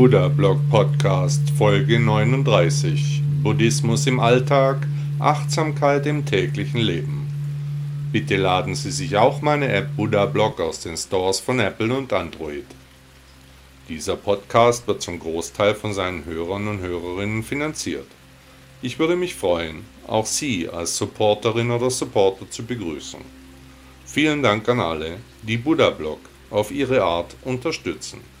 Buddha 0.00 0.28
Blog 0.28 0.58
Podcast 0.70 1.42
Folge 1.58 2.00
39 2.00 3.22
Buddhismus 3.42 4.06
im 4.06 4.18
Alltag, 4.18 4.78
Achtsamkeit 5.18 6.06
im 6.06 6.24
täglichen 6.24 6.80
Leben. 6.80 7.28
Bitte 8.10 8.38
laden 8.38 8.74
Sie 8.74 8.92
sich 8.92 9.18
auch 9.18 9.42
meine 9.42 9.70
App 9.70 9.94
Buddha 9.96 10.24
Blog 10.24 10.58
aus 10.58 10.80
den 10.80 10.96
Stores 10.96 11.38
von 11.38 11.60
Apple 11.60 11.94
und 11.94 12.10
Android. 12.14 12.64
Dieser 13.90 14.16
Podcast 14.16 14.88
wird 14.88 15.02
zum 15.02 15.18
Großteil 15.18 15.74
von 15.74 15.92
seinen 15.92 16.24
Hörern 16.24 16.66
und 16.66 16.80
Hörerinnen 16.80 17.42
finanziert. 17.42 18.08
Ich 18.80 18.98
würde 18.98 19.16
mich 19.16 19.34
freuen, 19.34 19.84
auch 20.06 20.24
Sie 20.24 20.66
als 20.66 20.96
Supporterin 20.96 21.70
oder 21.70 21.90
Supporter 21.90 22.50
zu 22.50 22.64
begrüßen. 22.64 23.20
Vielen 24.06 24.42
Dank 24.42 24.66
an 24.66 24.80
alle, 24.80 25.18
die 25.42 25.58
Buddha 25.58 25.90
Blog 25.90 26.20
auf 26.48 26.70
ihre 26.70 27.02
Art 27.02 27.36
unterstützen. 27.44 28.39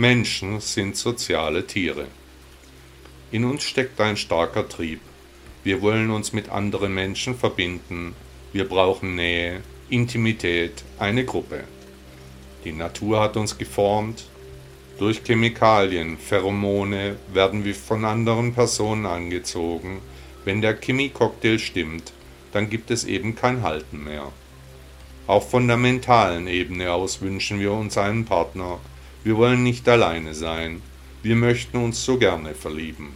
Menschen 0.00 0.60
sind 0.60 0.96
soziale 0.96 1.66
Tiere. 1.66 2.06
In 3.30 3.44
uns 3.44 3.64
steckt 3.64 4.00
ein 4.00 4.16
starker 4.16 4.66
Trieb. 4.66 5.02
Wir 5.62 5.82
wollen 5.82 6.10
uns 6.10 6.32
mit 6.32 6.48
anderen 6.48 6.94
Menschen 6.94 7.36
verbinden. 7.36 8.14
Wir 8.54 8.66
brauchen 8.66 9.14
Nähe, 9.14 9.60
Intimität, 9.90 10.84
eine 10.98 11.26
Gruppe. 11.26 11.64
Die 12.64 12.72
Natur 12.72 13.20
hat 13.20 13.36
uns 13.36 13.58
geformt. 13.58 14.24
Durch 14.98 15.22
Chemikalien, 15.22 16.16
Pheromone 16.16 17.16
werden 17.34 17.66
wir 17.66 17.74
von 17.74 18.06
anderen 18.06 18.54
Personen 18.54 19.04
angezogen. 19.04 20.00
Wenn 20.46 20.62
der 20.62 20.80
Chemiecocktail 20.80 21.58
stimmt, 21.58 22.14
dann 22.52 22.70
gibt 22.70 22.90
es 22.90 23.04
eben 23.04 23.34
kein 23.34 23.62
Halten 23.62 24.02
mehr. 24.04 24.32
Auch 25.26 25.46
von 25.46 25.68
der 25.68 25.76
mentalen 25.76 26.46
Ebene 26.46 26.90
aus 26.90 27.20
wünschen 27.20 27.60
wir 27.60 27.72
uns 27.72 27.98
einen 27.98 28.24
Partner, 28.24 28.80
wir 29.22 29.36
wollen 29.36 29.62
nicht 29.62 29.88
alleine 29.88 30.34
sein. 30.34 30.80
Wir 31.22 31.36
möchten 31.36 31.76
uns 31.76 32.02
so 32.04 32.16
gerne 32.16 32.54
verlieben. 32.54 33.14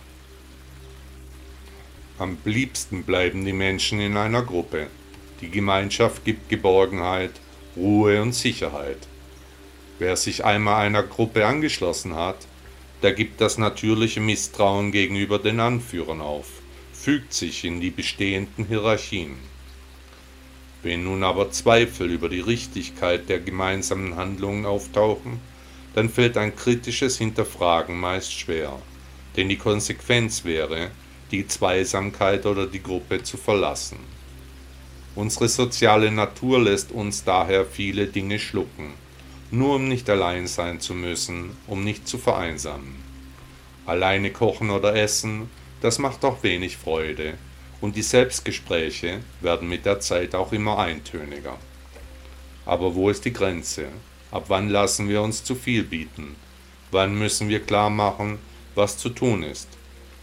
Am 2.19 2.37
liebsten 2.45 3.05
bleiben 3.05 3.45
die 3.45 3.55
Menschen 3.55 4.01
in 4.01 4.17
einer 4.17 4.43
Gruppe. 4.43 4.89
Die 5.41 5.51
Gemeinschaft 5.51 6.25
gibt 6.25 6.49
Geborgenheit, 6.49 7.33
Ruhe 7.77 8.21
und 8.21 8.35
Sicherheit. 8.35 9.09
Wer 9.99 10.17
sich 10.17 10.45
einmal 10.45 10.85
einer 10.85 11.03
Gruppe 11.03 11.47
angeschlossen 11.47 12.15
hat, 12.15 12.47
der 13.03 13.13
gibt 13.13 13.41
das 13.41 13.59
natürliche 13.59 14.21
Misstrauen 14.21 14.93
gegenüber 14.93 15.39
den 15.39 15.59
Anführern 15.59 16.21
auf, 16.21 16.47
fügt 16.93 17.33
sich 17.33 17.65
in 17.65 17.81
die 17.81 17.91
bestehenden 17.91 18.67
Hierarchien. 18.67 19.37
Wenn 20.83 21.05
nun 21.05 21.25
aber 21.25 21.51
Zweifel 21.51 22.11
über 22.11 22.29
die 22.29 22.41
Richtigkeit 22.41 23.29
der 23.29 23.41
gemeinsamen 23.41 24.17
Handlungen 24.17 24.67
auftauchen, 24.67 25.41
dann 25.95 26.09
fällt 26.09 26.37
ein 26.37 26.55
kritisches 26.57 27.19
Hinterfragen 27.19 27.99
meist 27.99 28.33
schwer, 28.33 28.79
denn 29.37 29.49
die 29.49 29.59
Konsequenz 29.59 30.45
wäre, 30.45 30.91
die 31.31 31.47
Zweisamkeit 31.47 32.47
oder 32.47 32.67
die 32.67 32.83
Gruppe 32.83 33.23
zu 33.23 33.37
verlassen. 33.37 33.99
Unsere 35.15 35.49
soziale 35.49 36.11
Natur 36.11 36.61
lässt 36.61 36.91
uns 36.91 37.25
daher 37.25 37.65
viele 37.65 38.07
Dinge 38.07 38.39
schlucken, 38.39 38.95
nur 39.51 39.77
um 39.77 39.89
nicht 39.89 40.11
allein 40.11 40.49
sein 40.49 40.81
zu 40.81 40.95
müssen, 40.95 41.57
um 41.69 41.85
nicht 41.85 42.09
zu 42.09 42.19
vereinsamen. 42.19 42.97
Alleine 43.87 44.31
kochen 44.31 44.71
oder 44.71 44.97
essen, 44.97 45.49
das 45.81 45.99
macht 45.99 46.25
auch 46.25 46.43
wenig 46.43 46.77
Freude, 46.77 47.35
und 47.81 47.97
die 47.97 48.03
Selbstgespräche 48.03 49.21
werden 49.41 49.69
mit 49.69 49.85
der 49.85 50.01
Zeit 50.01 50.35
auch 50.35 50.53
immer 50.53 50.79
eintöniger. 50.79 51.59
Aber 52.65 52.95
wo 52.95 53.11
ist 53.11 53.25
die 53.27 53.33
Grenze? 53.33 53.89
Ab 54.35 54.47
wann 54.49 54.69
lassen 54.69 55.09
wir 55.09 55.23
uns 55.23 55.45
zu 55.45 55.55
viel 55.55 55.85
bieten? 55.85 56.35
Wann 56.91 57.17
müssen 57.17 57.49
wir 57.49 57.61
klar 57.61 57.89
machen, 57.89 58.41
was 58.75 58.99
zu 58.99 59.11
tun 59.11 59.45
ist? 59.45 59.69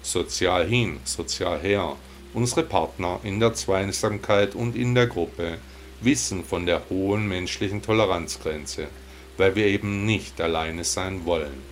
Sozial 0.02 0.68
hin, 0.68 1.00
sozial 1.06 1.62
her. 1.62 1.96
Unsere 2.34 2.64
Partner 2.64 3.22
in 3.24 3.40
der 3.40 3.54
Zweisamkeit 3.54 4.54
und 4.54 4.76
in 4.76 4.96
der 4.96 5.08
Gruppe 5.08 5.60
wissen 6.02 6.44
von 6.44 6.66
der 6.66 6.82
hohen 6.90 7.26
menschlichen 7.26 7.82
Toleranzgrenze, 7.82 8.90
weil 9.38 9.56
wir 9.56 9.68
eben 9.68 10.06
nicht 10.06 10.42
alleine 10.42 10.84
sein 10.84 11.24
wollen. 11.24 11.64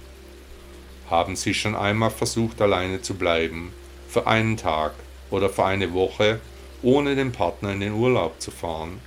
Haben 1.10 1.36
Sie 1.36 1.54
schon 1.54 1.76
einmal 1.76 2.12
versucht, 2.12 2.62
alleine 2.62 3.02
zu 3.02 3.16
bleiben, 3.16 3.74
für 4.08 4.28
einen 4.28 4.56
Tag 4.56 4.94
oder 5.30 5.50
für 5.50 5.66
eine 5.66 5.92
Woche, 5.92 6.40
ohne 6.84 7.18
den 7.18 7.34
Partner 7.34 7.74
in 7.74 7.82
den 7.82 7.96
Urlaub 7.96 8.40
zu 8.40 8.50
fahren? 8.50 9.02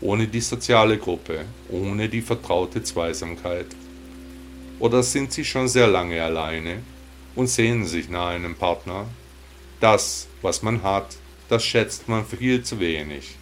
Ohne 0.00 0.28
die 0.28 0.40
soziale 0.40 0.98
Gruppe, 0.98 1.44
ohne 1.68 2.08
die 2.08 2.22
vertraute 2.22 2.82
Zweisamkeit? 2.82 3.66
Oder 4.78 5.02
sind 5.02 5.32
sie 5.32 5.44
schon 5.44 5.68
sehr 5.68 5.88
lange 5.88 6.22
alleine 6.22 6.82
und 7.34 7.48
sehnen 7.48 7.84
sich 7.84 8.08
nach 8.08 8.28
einem 8.28 8.54
Partner? 8.54 9.06
Das, 9.80 10.28
was 10.42 10.62
man 10.62 10.82
hat, 10.82 11.16
das 11.48 11.64
schätzt 11.64 12.08
man 12.08 12.24
viel 12.24 12.62
zu 12.62 12.78
wenig. 12.78 13.36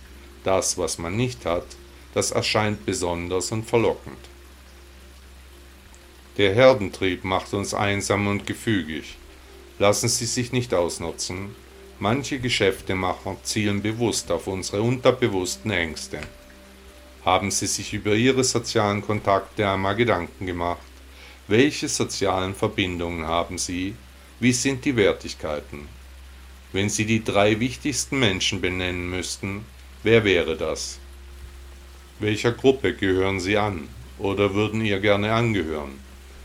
Das, 0.44 0.78
was 0.78 0.98
man 0.98 1.16
nicht 1.16 1.44
hat, 1.44 1.66
das 2.14 2.30
erscheint 2.30 2.86
besonders 2.86 3.52
und 3.52 3.66
verlockend. 3.68 4.18
Der 6.38 6.54
Herdentrieb 6.54 7.24
macht 7.24 7.52
uns 7.54 7.74
einsam 7.74 8.26
und 8.26 8.46
gefügig. 8.46 9.16
Lassen 9.78 10.08
Sie 10.08 10.26
sich 10.26 10.52
nicht 10.52 10.72
ausnutzen. 10.72 11.54
Manche 11.98 12.38
Geschäftemacher 12.38 13.36
zielen 13.42 13.82
bewusst 13.82 14.30
auf 14.30 14.46
unsere 14.46 14.82
unterbewussten 14.82 15.70
Ängste. 15.70 16.20
Haben 17.26 17.50
Sie 17.50 17.66
sich 17.66 17.92
über 17.92 18.14
Ihre 18.14 18.44
sozialen 18.44 19.02
Kontakte 19.02 19.68
einmal 19.68 19.96
Gedanken 19.96 20.46
gemacht? 20.46 20.78
Welche 21.48 21.88
sozialen 21.88 22.54
Verbindungen 22.54 23.26
haben 23.26 23.58
Sie? 23.58 23.96
Wie 24.38 24.52
sind 24.52 24.84
die 24.84 24.94
Wertigkeiten? 24.94 25.88
Wenn 26.72 26.88
Sie 26.88 27.04
die 27.04 27.24
drei 27.24 27.58
wichtigsten 27.58 28.20
Menschen 28.20 28.60
benennen 28.60 29.10
müssten, 29.10 29.64
wer 30.04 30.22
wäre 30.22 30.56
das? 30.56 31.00
Welcher 32.20 32.52
Gruppe 32.52 32.94
gehören 32.94 33.40
Sie 33.40 33.56
an 33.56 33.88
oder 34.20 34.54
würden 34.54 34.84
ihr 34.84 35.00
gerne 35.00 35.32
angehören? 35.32 35.98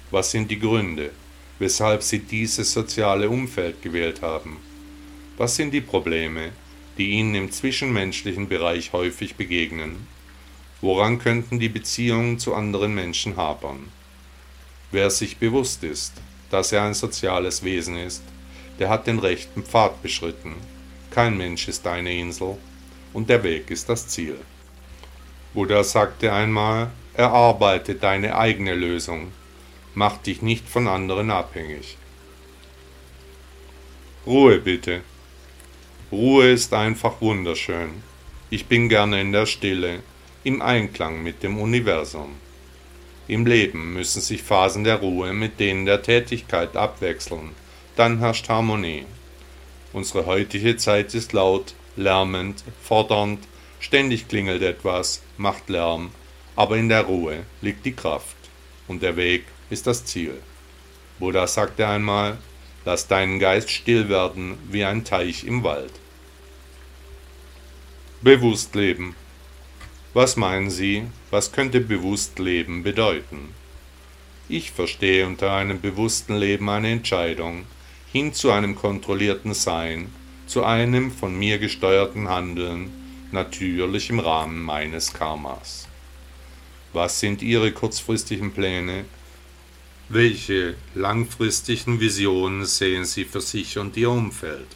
Was 0.09 0.31
sind 0.31 0.49
die 0.49 0.59
Gründe, 0.59 1.11
weshalb 1.59 2.01
Sie 2.01 2.21
dieses 2.21 2.73
soziale 2.73 3.29
Umfeld 3.29 3.83
gewählt 3.83 4.23
haben? 4.23 4.57
Was 5.37 5.55
sind 5.55 5.75
die 5.75 5.81
Probleme, 5.81 6.53
die 6.97 7.11
Ihnen 7.11 7.35
im 7.35 7.51
zwischenmenschlichen 7.51 8.49
Bereich 8.49 8.93
häufig 8.93 9.35
begegnen? 9.35 10.07
Woran 10.81 11.19
könnten 11.19 11.59
die 11.59 11.69
Beziehungen 11.69 12.39
zu 12.39 12.55
anderen 12.55 12.95
Menschen 12.95 13.37
hapern? 13.37 13.91
Wer 14.91 15.11
sich 15.11 15.37
bewusst 15.37 15.83
ist, 15.83 16.13
dass 16.49 16.71
er 16.71 16.83
ein 16.83 16.95
soziales 16.95 17.63
Wesen 17.63 17.97
ist, 17.97 18.23
der 18.79 18.89
hat 18.89 19.05
den 19.05 19.19
rechten 19.19 19.63
Pfad 19.63 20.01
beschritten. 20.01 20.55
Kein 21.11 21.37
Mensch 21.37 21.67
ist 21.67 21.85
eine 21.85 22.13
Insel 22.13 22.57
und 23.13 23.29
der 23.29 23.43
Weg 23.43 23.69
ist 23.69 23.89
das 23.89 24.07
Ziel. 24.07 24.37
Buddha 25.53 25.83
sagte 25.83 26.33
einmal, 26.33 26.89
erarbeite 27.13 27.95
deine 27.95 28.35
eigene 28.35 28.73
Lösung, 28.73 29.31
mach 29.93 30.17
dich 30.17 30.41
nicht 30.41 30.67
von 30.67 30.87
anderen 30.87 31.29
abhängig. 31.29 31.97
Ruhe 34.25 34.59
bitte. 34.59 35.01
Ruhe 36.11 36.51
ist 36.51 36.73
einfach 36.73 37.21
wunderschön. 37.21 38.03
Ich 38.49 38.65
bin 38.65 38.89
gerne 38.89 39.21
in 39.21 39.31
der 39.31 39.45
Stille, 39.45 40.03
im 40.43 40.61
Einklang 40.61 41.21
mit 41.21 41.43
dem 41.43 41.59
Universum. 41.59 42.35
Im 43.27 43.45
Leben 43.45 43.93
müssen 43.93 44.21
sich 44.21 44.41
Phasen 44.41 44.83
der 44.83 44.97
Ruhe 44.97 45.33
mit 45.33 45.59
denen 45.59 45.85
der 45.85 46.01
Tätigkeit 46.01 46.75
abwechseln, 46.75 47.51
dann 47.95 48.19
herrscht 48.19 48.49
Harmonie. 48.49 49.05
Unsere 49.93 50.25
heutige 50.25 50.77
Zeit 50.77 51.13
ist 51.13 51.33
laut, 51.33 51.75
lärmend, 51.95 52.63
fordernd, 52.81 53.39
ständig 53.79 54.27
klingelt 54.27 54.63
etwas, 54.63 55.21
macht 55.37 55.69
Lärm, 55.69 56.11
aber 56.55 56.77
in 56.77 56.89
der 56.89 57.03
Ruhe 57.03 57.45
liegt 57.61 57.85
die 57.85 57.95
Kraft 57.95 58.35
und 58.87 59.03
der 59.03 59.15
Weg 59.17 59.45
ist 59.69 59.85
das 59.85 60.05
Ziel. 60.05 60.33
Buddha 61.19 61.45
sagte 61.45 61.87
einmal, 61.87 62.39
lass 62.83 63.07
deinen 63.07 63.37
Geist 63.37 63.69
still 63.69 64.09
werden 64.09 64.57
wie 64.69 64.83
ein 64.83 65.03
Teich 65.03 65.43
im 65.43 65.63
Wald. 65.63 65.93
Bewusst 68.21 68.73
leben 68.73 69.15
was 70.13 70.35
meinen 70.35 70.69
Sie, 70.69 71.03
was 71.29 71.51
könnte 71.51 71.79
bewusst 71.79 72.39
Leben 72.39 72.83
bedeuten? 72.83 73.53
Ich 74.49 74.71
verstehe 74.71 75.25
unter 75.25 75.53
einem 75.53 75.79
bewussten 75.79 76.35
Leben 76.35 76.69
eine 76.69 76.91
Entscheidung 76.91 77.65
hin 78.11 78.33
zu 78.33 78.51
einem 78.51 78.75
kontrollierten 78.75 79.53
Sein, 79.53 80.09
zu 80.47 80.65
einem 80.65 81.11
von 81.11 81.37
mir 81.37 81.59
gesteuerten 81.59 82.27
Handeln, 82.27 82.91
natürlich 83.31 84.09
im 84.09 84.19
Rahmen 84.19 84.61
meines 84.61 85.13
Karmas. 85.13 85.87
Was 86.91 87.21
sind 87.21 87.41
Ihre 87.41 87.71
kurzfristigen 87.71 88.51
Pläne? 88.51 89.05
Welche 90.09 90.75
langfristigen 90.93 92.01
Visionen 92.01 92.65
sehen 92.65 93.05
Sie 93.05 93.23
für 93.23 93.39
sich 93.39 93.77
und 93.77 93.95
Ihr 93.95 94.09
Umfeld? 94.09 94.67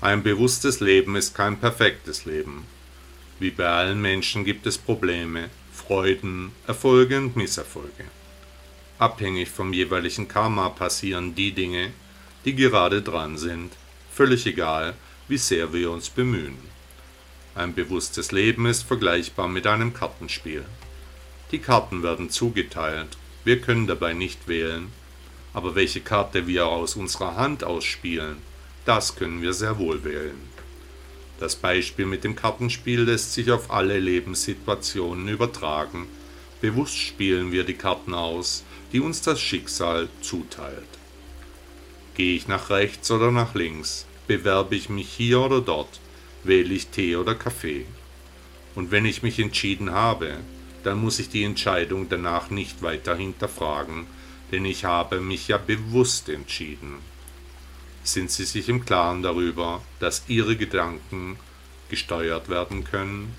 Ein 0.00 0.22
bewusstes 0.22 0.78
Leben 0.78 1.16
ist 1.16 1.34
kein 1.34 1.58
perfektes 1.58 2.24
Leben. 2.24 2.64
Wie 3.38 3.50
bei 3.50 3.66
allen 3.66 4.00
Menschen 4.00 4.44
gibt 4.44 4.66
es 4.66 4.78
Probleme, 4.78 5.50
Freuden, 5.72 6.52
Erfolge 6.66 7.18
und 7.18 7.36
Misserfolge. 7.36 8.04
Abhängig 8.98 9.50
vom 9.50 9.74
jeweiligen 9.74 10.26
Karma 10.26 10.70
passieren 10.70 11.34
die 11.34 11.52
Dinge, 11.52 11.92
die 12.46 12.54
gerade 12.54 13.02
dran 13.02 13.36
sind, 13.36 13.74
völlig 14.10 14.46
egal, 14.46 14.94
wie 15.28 15.36
sehr 15.36 15.74
wir 15.74 15.90
uns 15.90 16.08
bemühen. 16.08 16.56
Ein 17.54 17.74
bewusstes 17.74 18.32
Leben 18.32 18.64
ist 18.64 18.84
vergleichbar 18.84 19.48
mit 19.48 19.66
einem 19.66 19.92
Kartenspiel. 19.92 20.64
Die 21.50 21.58
Karten 21.58 22.02
werden 22.02 22.30
zugeteilt, 22.30 23.18
wir 23.44 23.60
können 23.60 23.86
dabei 23.86 24.14
nicht 24.14 24.48
wählen, 24.48 24.90
aber 25.52 25.74
welche 25.74 26.00
Karte 26.00 26.46
wir 26.46 26.66
aus 26.66 26.96
unserer 26.96 27.36
Hand 27.36 27.64
ausspielen, 27.64 28.38
das 28.86 29.14
können 29.14 29.42
wir 29.42 29.52
sehr 29.52 29.78
wohl 29.78 30.04
wählen. 30.04 30.55
Das 31.38 31.54
Beispiel 31.54 32.06
mit 32.06 32.24
dem 32.24 32.34
Kartenspiel 32.34 33.02
lässt 33.02 33.34
sich 33.34 33.50
auf 33.50 33.70
alle 33.70 33.98
Lebenssituationen 33.98 35.28
übertragen. 35.28 36.06
Bewusst 36.62 36.96
spielen 36.96 37.52
wir 37.52 37.64
die 37.64 37.74
Karten 37.74 38.14
aus, 38.14 38.64
die 38.92 39.00
uns 39.00 39.20
das 39.20 39.40
Schicksal 39.40 40.08
zuteilt. 40.22 40.88
Gehe 42.14 42.34
ich 42.34 42.48
nach 42.48 42.70
rechts 42.70 43.10
oder 43.10 43.30
nach 43.30 43.54
links? 43.54 44.06
Bewerbe 44.26 44.76
ich 44.76 44.88
mich 44.88 45.08
hier 45.08 45.40
oder 45.40 45.60
dort? 45.60 46.00
Wähle 46.42 46.72
ich 46.72 46.86
Tee 46.88 47.16
oder 47.16 47.34
Kaffee? 47.34 47.84
Und 48.74 48.90
wenn 48.90 49.04
ich 49.04 49.22
mich 49.22 49.38
entschieden 49.38 49.90
habe, 49.90 50.38
dann 50.84 50.98
muss 50.98 51.18
ich 51.18 51.28
die 51.28 51.44
Entscheidung 51.44 52.08
danach 52.08 52.48
nicht 52.48 52.80
weiter 52.80 53.14
hinterfragen, 53.14 54.06
denn 54.52 54.64
ich 54.64 54.86
habe 54.86 55.20
mich 55.20 55.48
ja 55.48 55.58
bewusst 55.58 56.28
entschieden 56.30 56.98
sind 58.06 58.30
sie 58.30 58.44
sich 58.44 58.68
im 58.68 58.84
Klaren 58.84 59.22
darüber, 59.22 59.82
dass 60.00 60.24
ihre 60.28 60.56
Gedanken 60.56 61.38
gesteuert 61.88 62.48
werden 62.48 62.84
können? 62.84 63.34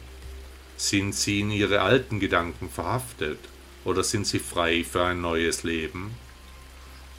Sind 0.75 1.15
sie 1.15 1.39
in 1.39 1.51
ihre 1.51 1.81
alten 1.81 2.19
Gedanken 2.19 2.69
verhaftet 2.69 3.39
oder 3.85 4.03
sind 4.03 4.27
sie 4.27 4.39
frei 4.39 4.83
für 4.83 5.03
ein 5.03 5.21
neues 5.21 5.63
Leben? 5.63 6.15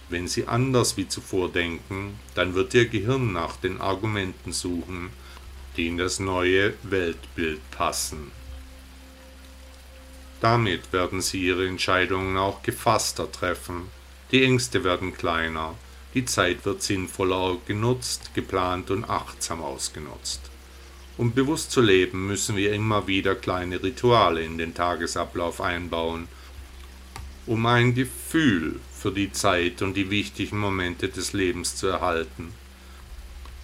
Wenn 0.09 0.29
sie 0.29 0.47
anders 0.47 0.97
wie 0.97 1.09
zuvor 1.09 1.51
denken, 1.51 2.19
dann 2.35 2.55
wird 2.55 2.73
ihr 2.75 2.89
Gehirn 2.89 3.33
nach 3.33 3.57
den 3.57 3.81
Argumenten 3.81 4.53
suchen, 4.53 5.11
die 5.77 5.89
in 5.89 5.99
das 5.99 6.19
neue 6.19 6.75
Weltbild 6.83 7.61
passen. 7.71 8.31
Damit 10.41 10.93
werden 10.93 11.21
sie 11.21 11.45
ihre 11.45 11.67
Entscheidungen 11.67 12.37
auch 12.37 12.63
gefasster 12.63 13.31
treffen, 13.31 13.89
die 14.31 14.45
Ängste 14.45 14.85
werden 14.85 15.15
kleiner, 15.15 15.75
die 16.15 16.25
Zeit 16.25 16.65
wird 16.65 16.83
sinnvoller 16.83 17.59
genutzt, 17.67 18.31
geplant 18.35 18.91
und 18.91 19.05
achtsam 19.05 19.63
ausgenutzt. 19.63 20.41
Um 21.19 21.33
bewusst 21.33 21.73
zu 21.73 21.81
leben, 21.81 22.27
müssen 22.29 22.57
wir 22.57 22.73
immer 22.73 23.07
wieder 23.07 23.35
kleine 23.35 23.83
Rituale 23.83 24.43
in 24.43 24.57
den 24.57 24.75
Tagesablauf 24.75 25.61
einbauen, 25.61 26.29
um 27.47 27.67
ein 27.67 27.95
Gefühl 27.95 28.79
für 28.95 29.11
die 29.11 29.33
Zeit 29.33 29.83
und 29.83 29.95
die 29.95 30.11
wichtigen 30.11 30.59
Momente 30.59 31.09
des 31.09 31.33
Lebens 31.33 31.77
zu 31.77 31.89
erhalten. 31.89 32.53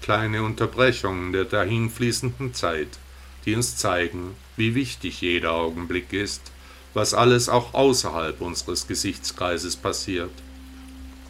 Kleine 0.03 0.43
Unterbrechungen 0.43 1.33
der 1.33 1.45
dahinfließenden 1.45 2.55
Zeit, 2.55 2.99
die 3.47 3.55
uns 3.55 3.77
zeigen, 3.77 4.35
wie 4.57 4.75
wichtig 4.75 5.21
jeder 5.21 5.53
Augenblick 5.53 6.13
ist, 6.13 6.51
was 6.93 7.15
alles 7.15 7.49
auch 7.49 7.75
außerhalb 7.75 8.41
unseres 8.41 8.87
Gesichtskreises 8.87 9.77
passiert. 9.77 10.33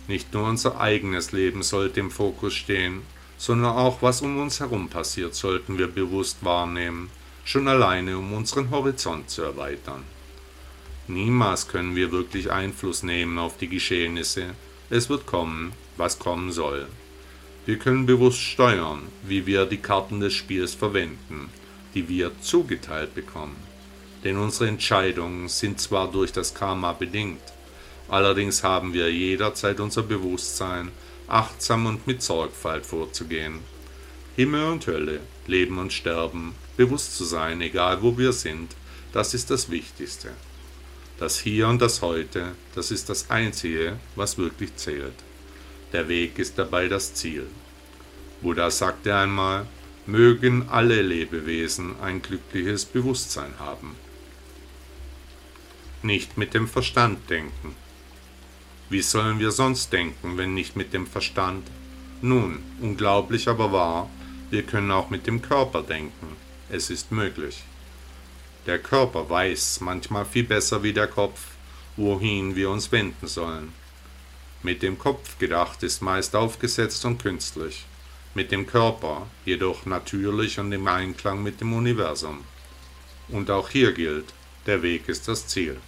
Nicht 0.07 0.35
nur 0.35 0.45
unser 0.49 0.81
eigenes 0.81 1.33
Leben 1.33 1.63
sollte 1.63 2.01
im 2.01 2.11
Fokus 2.11 2.55
stehen, 2.55 3.03
sondern 3.39 3.73
auch 3.73 4.03
was 4.03 4.23
um 4.23 4.39
uns 4.39 4.61
herum 4.61 4.89
passiert, 4.89 5.35
sollten 5.35 5.79
wir 5.79 5.87
bewusst 5.87 6.45
wahrnehmen, 6.45 7.11
schon 7.45 7.69
alleine 7.69 8.19
um 8.19 8.33
unseren 8.33 8.71
Horizont 8.71 9.31
zu 9.31 9.43
erweitern. 9.43 10.03
Niemals 11.09 11.69
können 11.69 11.97
wir 11.97 12.13
wirklich 12.13 12.51
Einfluss 12.51 13.03
nehmen 13.03 13.39
auf 13.39 13.57
die 13.59 13.69
Geschehnisse, 13.69 14.55
es 14.91 15.09
wird 15.09 15.27
kommen, 15.27 15.73
was 15.97 16.19
kommen 16.19 16.53
soll. 16.53 16.87
Wir 17.67 17.79
können 17.79 18.05
bewusst 18.05 18.41
steuern, 18.41 19.03
wie 19.23 19.47
wir 19.47 19.65
die 19.65 19.79
Karten 19.79 20.21
des 20.21 20.35
Spiels 20.35 20.75
verwenden, 20.75 21.49
die 21.95 22.09
wir 22.09 22.33
zugeteilt 22.41 23.15
bekommen. 23.15 23.57
Denn 24.23 24.37
unsere 24.37 24.69
Entscheidungen 24.69 25.49
sind 25.49 25.81
zwar 25.81 26.11
durch 26.11 26.33
das 26.33 26.55
Karma 26.55 26.93
bedingt, 26.93 27.41
Allerdings 28.09 28.63
haben 28.63 28.93
wir 28.93 29.11
jederzeit 29.11 29.81
unser 29.81 30.03
Bewusstsein, 30.03 30.91
achtsam 31.27 31.87
und 31.87 32.07
mit 32.07 32.23
Sorgfalt 32.23 32.85
vorzugehen. 32.85 33.61
Himmel 34.37 34.65
und 34.65 34.87
Hölle, 34.87 35.21
Leben 35.47 35.79
und 35.79 35.93
Sterben, 35.93 36.55
bewusst 36.77 37.17
zu 37.17 37.25
sein, 37.25 37.61
egal 37.61 38.03
wo 38.03 38.19
wir 38.19 38.33
sind, 38.33 38.75
das 39.13 39.33
ist 39.33 39.51
das 39.51 39.71
Wichtigste. 39.71 40.31
Das 41.19 41.39
Hier 41.39 41.69
und 41.69 41.81
das 41.81 42.03
Heute, 42.03 42.53
das 42.75 42.91
ist 42.91 43.09
das 43.09 43.31
Einzige, 43.31 43.99
was 44.17 44.37
wirklich 44.37 44.75
zählt. 44.77 45.15
Der 45.93 46.09
Weg 46.09 46.39
ist 46.41 46.59
dabei 46.59 46.89
das 46.89 47.15
Ziel. 47.15 47.47
Buddha 48.43 48.71
sagte 48.71 49.15
einmal, 49.15 49.67
mögen 50.07 50.69
alle 50.69 51.01
Lebewesen 51.01 51.95
ein 52.03 52.21
glückliches 52.21 52.85
Bewusstsein 52.85 53.55
haben. 53.61 53.95
Nicht 56.03 56.37
mit 56.37 56.53
dem 56.53 56.67
Verstand 56.67 57.31
denken, 57.31 57.77
wie 58.91 59.03
sollen 59.03 59.39
wir 59.39 59.51
sonst 59.51 59.93
denken, 59.93 60.37
wenn 60.37 60.55
nicht 60.55 60.77
mit 60.77 60.93
dem 60.93 61.07
Verstand? 61.07 61.67
Nun, 62.21 62.63
unglaublich 62.81 63.49
aber 63.49 63.73
wahr, 63.73 64.11
wir 64.51 64.63
können 64.63 64.91
auch 64.91 65.11
mit 65.11 65.27
dem 65.27 65.43
Körper 65.43 65.83
denken. 65.83 66.37
Es 66.71 66.91
ist 66.91 67.13
möglich. 67.13 67.65
Der 68.67 68.79
Körper 68.79 69.29
weiß 69.29 69.81
manchmal 69.81 70.25
viel 70.25 70.45
besser 70.45 70.83
wie 70.83 70.93
der 70.93 71.07
Kopf, 71.07 71.41
wohin 71.97 72.57
wir 72.57 72.71
uns 72.71 72.91
wenden 72.93 73.27
sollen. 73.27 73.73
Mit 74.63 74.83
dem 74.83 74.99
Kopf 74.99 75.39
gedacht 75.39 75.83
ist 75.83 76.01
meist 76.01 76.35
aufgesetzt 76.35 77.05
und 77.05 77.23
künstlich, 77.23 77.85
mit 78.35 78.51
dem 78.51 78.67
Körper 78.67 79.27
jedoch 79.45 79.85
natürlich 79.85 80.59
und 80.59 80.73
im 80.73 80.87
Einklang 80.87 81.43
mit 81.43 81.61
dem 81.61 81.75
Universum. 81.75 82.45
Und 83.29 83.51
auch 83.51 83.69
hier 83.69 83.93
gilt, 83.93 84.33
der 84.67 84.83
Weg 84.83 85.09
ist 85.09 85.29
das 85.29 85.47
Ziel. 85.47 85.79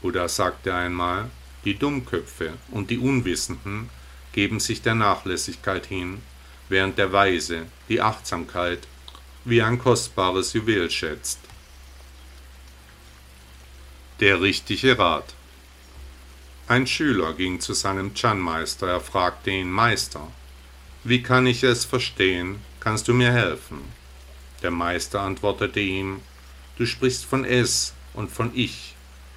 Buddha 0.00 0.28
sagte 0.28 0.74
einmal, 0.74 1.30
die 1.66 1.74
Dummköpfe 1.74 2.54
und 2.70 2.90
die 2.90 2.98
Unwissenden 2.98 3.90
geben 4.32 4.60
sich 4.60 4.82
der 4.82 4.94
Nachlässigkeit 4.94 5.84
hin, 5.86 6.22
während 6.68 6.96
der 6.96 7.12
Weise 7.12 7.66
die 7.88 8.00
Achtsamkeit 8.00 8.86
wie 9.44 9.60
ein 9.60 9.78
kostbares 9.78 10.52
Juwel 10.52 10.90
schätzt. 10.90 11.40
Der 14.20 14.40
richtige 14.40 14.96
Rat 14.96 15.34
Ein 16.68 16.86
Schüler 16.86 17.34
ging 17.34 17.58
zu 17.60 17.74
seinem 17.74 18.14
Chan-Meister, 18.14 18.86
er 18.88 19.00
fragte 19.00 19.50
ihn, 19.50 19.70
Meister, 19.70 20.30
wie 21.02 21.22
kann 21.22 21.46
ich 21.46 21.64
es 21.64 21.84
verstehen, 21.84 22.60
kannst 22.78 23.08
du 23.08 23.12
mir 23.14 23.32
helfen? 23.32 23.80
Der 24.62 24.70
Meister 24.70 25.20
antwortete 25.20 25.80
ihm, 25.80 26.22
du 26.78 26.86
sprichst 26.86 27.24
von 27.24 27.44
es 27.44 27.92
und 28.14 28.30
von 28.30 28.52
ich, 28.54 28.94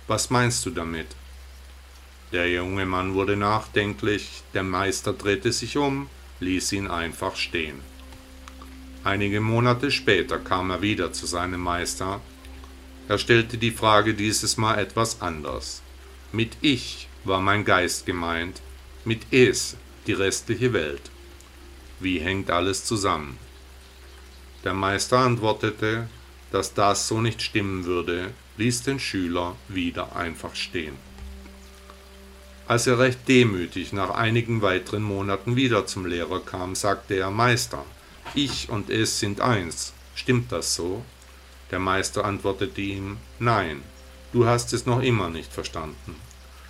was 0.08 0.30
meinst 0.30 0.66
du 0.66 0.70
damit? 0.70 1.08
Der 2.32 2.48
junge 2.50 2.86
Mann 2.86 3.16
wurde 3.16 3.36
nachdenklich, 3.36 4.44
der 4.54 4.64
Meister 4.64 5.14
drehte 5.14 5.52
sich 5.52 5.78
um, 5.78 6.10
ließ 6.40 6.74
ihn 6.74 6.88
einfach 6.88 7.36
stehen. 7.36 7.80
Einige 9.04 9.42
Monate 9.42 9.92
später 9.92 10.38
kam 10.38 10.70
er 10.70 10.82
wieder 10.82 11.12
zu 11.12 11.26
seinem 11.26 11.62
Meister. 11.62 12.22
Er 13.08 13.18
stellte 13.18 13.58
die 13.58 13.72
Frage 13.72 14.14
dieses 14.14 14.58
Mal 14.58 14.78
etwas 14.78 15.22
anders. 15.22 15.82
Mit 16.32 16.58
Ich 16.62 17.08
war 17.24 17.42
mein 17.42 17.66
Geist 17.66 18.06
gemeint, 18.06 18.62
mit 19.06 19.34
Es 19.34 19.78
die 20.06 20.14
restliche 20.14 20.74
Welt. 20.74 21.10
Wie 22.00 22.20
hängt 22.20 22.52
alles 22.52 22.86
zusammen? 22.86 23.38
Der 24.64 24.74
Meister 24.74 25.20
antwortete, 25.20 26.08
dass 26.52 26.74
das 26.76 27.08
so 27.08 27.22
nicht 27.22 27.42
stimmen 27.42 27.86
würde, 27.86 28.32
ließ 28.58 28.84
den 28.84 29.00
Schüler 29.00 29.56
wieder 29.68 30.16
einfach 30.16 30.56
stehen. 30.56 31.09
Als 32.70 32.86
er 32.86 33.00
recht 33.00 33.28
demütig 33.28 33.94
nach 33.94 34.12
einigen 34.12 34.62
weiteren 34.62 35.02
Monaten 35.02 35.56
wieder 35.56 35.88
zum 35.88 36.06
Lehrer 36.06 36.40
kam, 36.40 36.76
sagte 36.76 37.16
er 37.16 37.32
Meister, 37.32 37.84
ich 38.36 38.70
und 38.70 38.92
es 38.92 39.20
sind 39.20 39.42
eins. 39.42 39.92
Stimmt 40.14 40.52
das 40.52 40.76
so? 40.76 41.04
Der 41.72 41.80
Meister 41.80 42.26
antwortete 42.26 42.80
ihm 42.80 43.18
Nein, 43.40 43.82
du 44.34 44.46
hast 44.46 44.72
es 44.74 44.86
noch 44.86 45.02
immer 45.02 45.32
nicht 45.32 45.52
verstanden. 45.52 46.16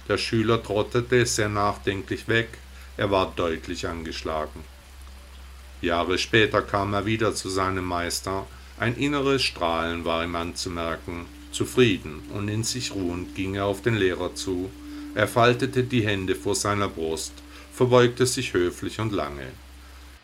Der 0.08 0.18
Schüler 0.18 0.64
trottete 0.64 1.26
sehr 1.26 1.50
nachdenklich 1.50 2.30
weg, 2.30 2.48
er 2.96 3.12
war 3.12 3.34
deutlich 3.36 3.86
angeschlagen. 3.86 4.64
Jahre 5.82 6.18
später 6.18 6.62
kam 6.62 6.94
er 6.94 7.06
wieder 7.06 7.36
zu 7.36 7.50
seinem 7.50 7.84
Meister, 7.84 8.48
ein 8.80 8.96
inneres 8.96 9.44
Strahlen 9.44 10.06
war 10.06 10.24
ihm 10.24 10.38
anzumerken, 10.38 11.26
zufrieden 11.52 12.22
und 12.34 12.48
in 12.48 12.64
sich 12.64 12.94
ruhend 12.94 13.36
ging 13.36 13.56
er 13.56 13.66
auf 13.66 13.82
den 13.82 13.96
Lehrer 13.96 14.34
zu 14.34 14.72
er 15.16 15.28
faltete 15.28 15.84
die 15.84 16.06
Hände 16.06 16.36
vor 16.36 16.56
seiner 16.56 16.88
Brust, 16.88 17.34
verbeugte 17.74 18.26
sich 18.26 18.54
höflich 18.54 19.00
und 19.00 19.12
lange. 19.12 19.48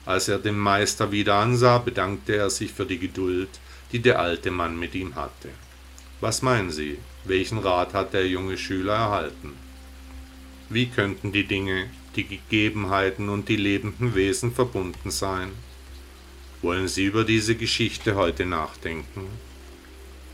Als 0.06 0.28
er 0.28 0.40
den 0.40 0.58
Meister 0.58 1.12
wieder 1.12 1.36
ansah, 1.36 1.80
bedankte 1.80 2.36
er 2.36 2.50
sich 2.50 2.72
für 2.72 2.86
die 2.86 3.00
Geduld, 3.00 3.50
die 3.92 4.00
der 4.00 4.20
alte 4.20 4.52
Mann 4.52 4.78
mit 4.78 4.94
ihm 4.94 5.16
hatte. 5.16 5.50
Was 6.22 6.42
meinen 6.42 6.72
Sie, 6.72 6.98
welchen 7.24 7.58
Rat 7.58 7.94
hat 7.94 8.14
der 8.14 8.28
junge 8.28 8.58
Schüler 8.58 8.94
erhalten? 8.94 9.54
Wie 10.70 10.88
könnten 10.88 11.32
die 11.32 11.46
Dinge, 11.46 11.90
die 12.16 12.24
Gegebenheiten 12.24 13.30
und 13.30 13.50
die 13.50 13.56
lebenden 13.56 14.16
Wesen 14.16 14.54
verbunden 14.54 15.12
sein? 15.12 15.52
Wollen 16.62 16.88
Sie 16.88 17.06
über 17.06 17.24
diese 17.24 17.56
Geschichte 17.56 18.16
heute 18.16 18.46
nachdenken? 18.46 19.28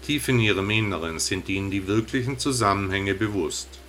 Tief 0.05 0.27
in 0.29 0.39
Ihrem 0.39 0.70
Inneren 0.70 1.20
sind 1.20 1.50
Ihnen 1.50 1.72
die 1.72 1.88
wirklichen 1.88 2.39
Zusammenhänge 2.39 3.13
bewusst, 3.13 3.80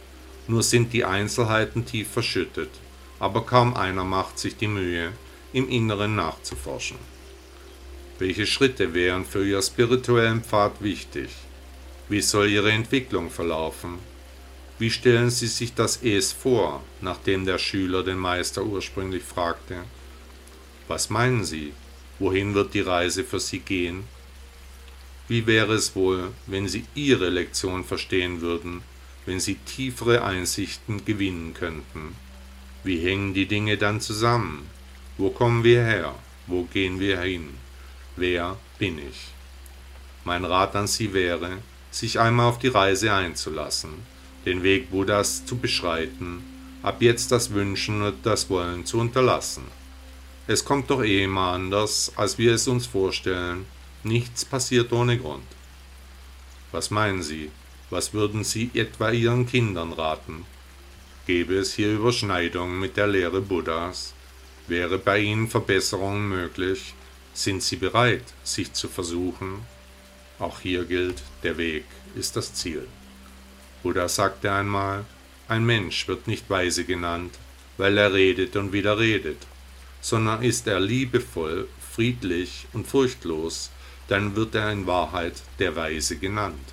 nur 0.49 0.63
sind 0.63 0.93
die 0.93 1.05
Einzelheiten 1.05 1.87
tief 1.87 2.09
verschüttet, 2.09 2.71
aber 3.19 3.47
kaum 3.47 3.77
einer 3.77 4.05
macht 4.05 4.39
sich 4.39 4.57
die 4.57 4.69
Mühe, 4.69 5.13
im 5.53 5.69
Inneren 5.69 6.17
nachzuforschen. 6.17 6.99
Welche 8.19 8.47
Schritte 8.47 8.95
wären 8.95 9.25
für 9.25 9.47
Ihr 9.47 9.63
spirituellen 9.63 10.43
Pfad 10.43 10.83
wichtig? 10.83 11.31
Wie 12.09 12.21
soll 12.21 12.49
Ihre 12.49 12.73
Entwicklung 12.73 13.31
verlaufen? 13.31 13.99
Wie 14.79 14.91
stellen 14.91 15.31
Sie 15.31 15.47
sich 15.47 15.75
das 15.75 16.03
Es 16.03 16.33
vor, 16.33 16.83
nachdem 17.01 17.47
der 17.47 17.59
Schüler 17.59 18.03
den 18.03 18.19
Meister 18.19 18.65
ursprünglich 18.65 19.23
fragte? 19.23 19.85
Was 20.89 21.11
meinen 21.11 21.45
Sie? 21.45 21.73
Wohin 22.19 22.55
wird 22.55 22.75
die 22.75 22.81
Reise 22.81 23.25
für 23.25 23.41
Sie 23.41 23.61
gehen? 23.61 24.05
Wie 25.29 25.47
wäre 25.47 25.75
es 25.75 25.95
wohl, 25.95 26.33
wenn 26.47 26.69
Sie 26.69 26.85
Ihre 26.95 27.29
Lektion 27.29 27.85
verstehen 27.85 28.41
würden, 28.41 28.83
wenn 29.27 29.41
Sie 29.41 29.55
tiefere 29.55 30.25
Einsichten 30.25 31.05
gewinnen 31.05 31.55
könnten? 31.55 32.17
Wie 32.85 32.99
hängen 32.99 33.35
die 33.35 33.47
Dinge 33.47 33.77
dann 33.77 34.01
zusammen? 34.01 34.69
Wo 35.19 35.31
kommen 35.31 35.65
wir 35.65 35.85
her? 35.85 36.15
Wo 36.47 36.65
gehen 36.65 36.99
wir 36.99 37.21
hin? 37.21 37.51
Wer 38.17 38.57
bin 38.79 38.99
ich? 38.99 39.29
Mein 40.25 40.45
Rat 40.45 40.75
an 40.75 40.87
Sie 40.87 41.13
wäre, 41.13 41.59
sich 41.91 42.19
einmal 42.19 42.47
auf 42.47 42.59
die 42.59 42.69
Reise 42.69 43.13
einzulassen, 43.13 43.91
den 44.45 44.63
Weg 44.63 44.91
Buddhas 44.91 45.45
zu 45.45 45.57
beschreiten, 45.57 46.43
ab 46.83 47.01
jetzt 47.01 47.31
das 47.31 47.53
Wünschen 47.53 48.03
und 48.03 48.27
das 48.27 48.51
Wollen 48.51 48.85
zu 48.85 48.99
unterlassen. 48.99 49.65
Es 50.49 50.65
kommt 50.65 50.91
doch 50.91 51.03
eh 51.03 51.25
immer 51.25 51.53
anders, 51.53 52.13
als 52.17 52.37
wir 52.39 52.55
es 52.55 52.67
uns 52.67 52.87
vorstellen. 52.87 53.67
Nichts 54.03 54.45
passiert 54.45 54.93
ohne 54.93 55.17
Grund. 55.19 55.47
Was 56.73 56.91
meinen 56.91 57.23
Sie? 57.23 57.51
Was 57.93 58.15
würden 58.15 58.43
Sie 58.43 58.71
etwa 58.73 59.11
Ihren 59.11 59.45
Kindern 59.45 59.93
raten? 59.93 60.47
Gäbe 61.27 61.57
es 61.57 61.75
hier 61.75 61.93
Überschneidungen 61.93 62.81
mit 62.81 62.97
der 62.97 63.07
Lehre 63.07 63.43
Buddhas? 63.43 64.15
Wäre 64.67 64.97
bei 64.97 65.19
Ihnen 65.19 65.47
Verbesserung 65.47 66.27
möglich? 66.27 66.95
Sind 67.35 67.63
Sie 67.63 67.77
bereit, 67.77 68.25
sich 68.45 68.73
zu 68.73 68.89
versuchen? 68.89 69.67
Auch 70.39 70.61
hier 70.61 70.87
gilt, 70.87 71.23
der 71.43 71.59
Weg 71.59 71.85
ist 72.15 72.35
das 72.35 72.55
Ziel. 72.55 72.89
Buddha 73.83 74.09
sagte 74.09 74.51
einmal, 74.51 75.05
ein 75.47 75.67
Mensch 75.67 76.09
wird 76.09 76.27
nicht 76.27 76.49
weise 76.49 76.87
genannt, 76.87 77.35
weil 77.77 77.99
er 77.99 78.15
redet 78.15 78.57
und 78.57 78.73
wieder 78.73 78.99
redet, 78.99 79.47
sondern 80.01 80.43
ist 80.43 80.67
er 80.67 80.81
liebevoll, 80.81 81.69
friedlich 81.95 82.67
und 82.73 82.87
furchtlos, 82.87 83.71
dann 84.09 84.35
wird 84.35 84.55
er 84.55 84.73
in 84.73 84.87
Wahrheit 84.87 85.43
der 85.59 85.77
Weise 85.77 86.17
genannt. 86.17 86.73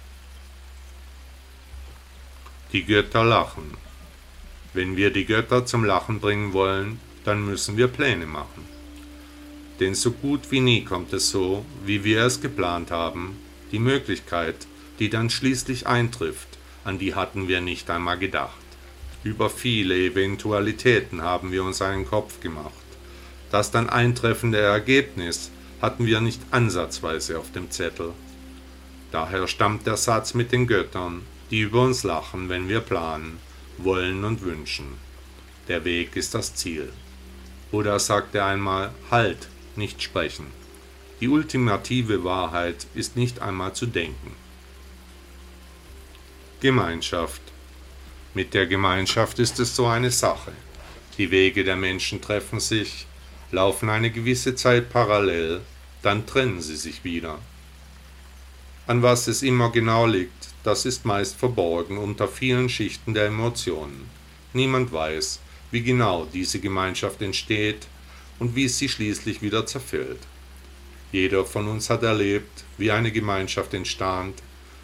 Die 2.72 2.84
Götter 2.84 3.24
lachen. 3.24 3.74
Wenn 4.76 4.96
wir 4.96 5.10
die 5.10 5.26
Götter 5.26 5.66
zum 5.66 5.84
Lachen 5.84 6.20
bringen 6.20 6.54
wollen, 6.54 7.00
dann 7.24 7.44
müssen 7.44 7.78
wir 7.78 7.88
Pläne 7.88 8.28
machen. 8.28 8.64
Denn 9.80 9.96
so 9.96 10.12
gut 10.12 10.52
wie 10.52 10.60
nie 10.60 10.84
kommt 10.84 11.12
es 11.12 11.32
so, 11.32 11.66
wie 11.84 12.04
wir 12.04 12.24
es 12.26 12.42
geplant 12.42 12.92
haben. 12.92 13.38
Die 13.72 13.80
Möglichkeit, 13.80 14.68
die 15.00 15.10
dann 15.10 15.32
schließlich 15.32 15.88
eintrifft, 15.88 16.60
an 16.84 17.00
die 17.00 17.16
hatten 17.16 17.48
wir 17.48 17.60
nicht 17.60 17.90
einmal 17.90 18.20
gedacht. 18.20 18.54
Über 19.24 19.50
viele 19.50 19.96
Eventualitäten 19.96 21.24
haben 21.24 21.52
wir 21.52 21.64
uns 21.64 21.82
einen 21.82 22.06
Kopf 22.06 22.40
gemacht. 22.40 22.74
Das 23.50 23.72
dann 23.72 23.90
eintreffende 23.90 24.60
Ergebnis 24.60 25.50
hatten 25.82 26.06
wir 26.06 26.22
nicht 26.22 26.42
ansatzweise 26.52 27.40
auf 27.40 27.52
dem 27.52 27.72
Zettel. 27.72 28.14
Daher 29.12 29.48
stammt 29.48 29.88
der 29.88 29.98
Satz 29.98 30.36
mit 30.36 30.52
den 30.52 30.68
Göttern, 30.68 31.24
die 31.50 31.62
über 31.62 31.82
uns 31.82 32.04
lachen, 32.04 32.50
wenn 32.50 32.70
wir 32.70 32.82
planen, 32.82 33.40
wollen 33.78 34.24
und 34.24 34.42
wünschen. 34.42 34.98
Der 35.68 35.86
Weg 35.86 36.16
ist 36.16 36.34
das 36.34 36.56
Ziel. 36.56 36.92
Buddha 37.72 38.00
sagte 38.00 38.44
einmal, 38.44 38.92
Halt, 39.12 39.48
nicht 39.76 40.02
sprechen. 40.02 40.48
Die 41.22 41.28
ultimative 41.28 42.24
Wahrheit 42.24 42.88
ist 42.96 43.16
nicht 43.16 43.42
einmal 43.42 43.74
zu 43.74 43.86
denken. 43.86 44.36
Gemeinschaft. 46.62 47.42
Mit 48.34 48.54
der 48.54 48.68
Gemeinschaft 48.68 49.40
ist 49.40 49.60
es 49.60 49.76
so 49.76 49.86
eine 49.86 50.12
Sache. 50.12 50.52
Die 51.18 51.32
Wege 51.32 51.64
der 51.64 51.76
Menschen 51.76 52.22
treffen 52.22 52.60
sich, 52.60 53.06
laufen 53.52 53.90
eine 53.90 54.12
gewisse 54.12 54.56
Zeit 54.56 54.90
parallel, 54.90 55.62
dann 56.02 56.26
trennen 56.26 56.62
sie 56.62 56.78
sich 56.78 57.04
wieder. 57.04 57.40
An 58.88 59.04
was 59.04 59.28
es 59.28 59.44
immer 59.44 59.72
genau 59.72 60.06
liegt, 60.06 60.49
das 60.64 60.86
ist 60.86 61.06
meist 61.06 61.36
verborgen 61.36 61.98
unter 61.98 62.28
vielen 62.28 62.70
Schichten 62.70 63.14
der 63.14 63.28
Emotionen. 63.28 64.10
Niemand 64.54 64.92
weiß, 64.92 65.40
wie 65.72 65.82
genau 65.82 66.28
diese 66.34 66.60
Gemeinschaft 66.60 67.22
entsteht 67.22 67.88
und 68.40 68.56
wie 68.56 68.68
sie 68.68 68.90
schließlich 68.90 69.42
wieder 69.42 69.66
zerfällt. 69.66 70.20
Jeder 71.12 71.46
von 71.46 71.68
uns 71.68 71.90
hat 71.90 72.04
erlebt, 72.04 72.64
wie 72.78 72.92
eine 72.92 73.12
Gemeinschaft 73.12 73.74
entstand, 73.74 74.42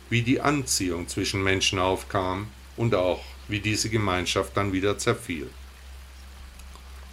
wie 0.09 0.21
die 0.21 0.41
Anziehung 0.41 1.07
zwischen 1.07 1.43
Menschen 1.43 1.79
aufkam 1.79 2.47
und 2.77 2.95
auch 2.95 3.23
wie 3.47 3.59
diese 3.59 3.89
Gemeinschaft 3.89 4.55
dann 4.57 4.73
wieder 4.73 4.97
zerfiel. 4.97 5.49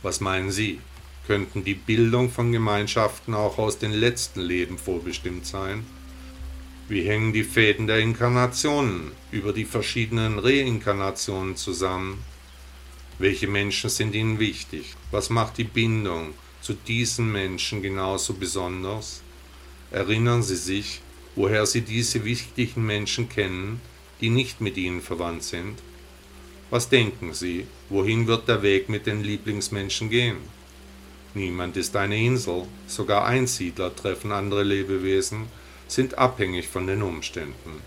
Was 0.02 0.20
meinen 0.20 0.50
Sie? 0.50 0.80
Könnten 1.26 1.62
die 1.62 1.74
Bildung 1.74 2.30
von 2.30 2.50
Gemeinschaften 2.50 3.34
auch 3.34 3.58
aus 3.58 3.78
den 3.78 3.92
letzten 3.92 4.40
Leben 4.40 4.76
vorbestimmt 4.78 5.46
sein? 5.46 5.86
Wie 6.88 7.02
hängen 7.02 7.32
die 7.32 7.44
Fäden 7.44 7.86
der 7.86 8.00
Inkarnationen 8.00 9.12
über 9.30 9.52
die 9.52 9.64
verschiedenen 9.64 10.40
Reinkarnationen 10.40 11.56
zusammen? 11.56 12.24
Welche 13.18 13.46
Menschen 13.46 13.88
sind 13.88 14.14
Ihnen 14.16 14.40
wichtig? 14.40 14.96
Was 15.12 15.30
macht 15.30 15.58
die 15.58 15.64
Bindung 15.64 16.34
zu 16.60 16.74
diesen 16.74 17.30
Menschen 17.30 17.82
genauso 17.82 18.34
besonders? 18.34 19.22
Erinnern 19.92 20.42
Sie 20.42 20.56
sich, 20.56 21.02
woher 21.36 21.66
Sie 21.66 21.82
diese 21.82 22.24
wichtigen 22.24 22.84
Menschen 22.84 23.28
kennen, 23.28 23.80
die 24.20 24.30
nicht 24.30 24.60
mit 24.60 24.76
Ihnen 24.76 25.02
verwandt 25.02 25.44
sind? 25.44 25.78
Was 26.68 26.88
denken 26.88 27.32
Sie, 27.32 27.66
wohin 27.90 28.26
wird 28.26 28.48
der 28.48 28.62
Weg 28.62 28.88
mit 28.88 29.06
den 29.06 29.22
Lieblingsmenschen 29.22 30.10
gehen? 30.10 30.38
Niemand 31.34 31.76
ist 31.76 31.94
eine 31.94 32.16
Insel, 32.16 32.66
sogar 32.88 33.24
Einsiedler 33.24 33.94
treffen 33.94 34.32
andere 34.32 34.64
Lebewesen, 34.64 35.46
sind 35.92 36.18
abhängig 36.18 36.68
von 36.68 36.86
den 36.86 37.02
Umständen. 37.02 37.82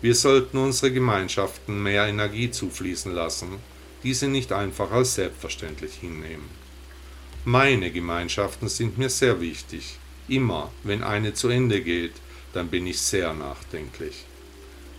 Wir 0.00 0.14
sollten 0.14 0.58
unsere 0.58 0.92
Gemeinschaften 0.92 1.82
mehr 1.82 2.06
Energie 2.06 2.50
zufließen 2.50 3.12
lassen, 3.12 3.58
diese 4.02 4.28
nicht 4.28 4.52
einfach 4.52 4.90
als 4.90 5.14
selbstverständlich 5.14 5.94
hinnehmen. 5.94 6.48
Meine 7.44 7.90
Gemeinschaften 7.90 8.68
sind 8.68 8.98
mir 8.98 9.08
sehr 9.08 9.40
wichtig. 9.40 9.98
Immer, 10.28 10.70
wenn 10.82 11.02
eine 11.02 11.34
zu 11.34 11.48
Ende 11.48 11.80
geht, 11.80 12.12
dann 12.52 12.68
bin 12.68 12.86
ich 12.86 13.00
sehr 13.00 13.34
nachdenklich. 13.34 14.24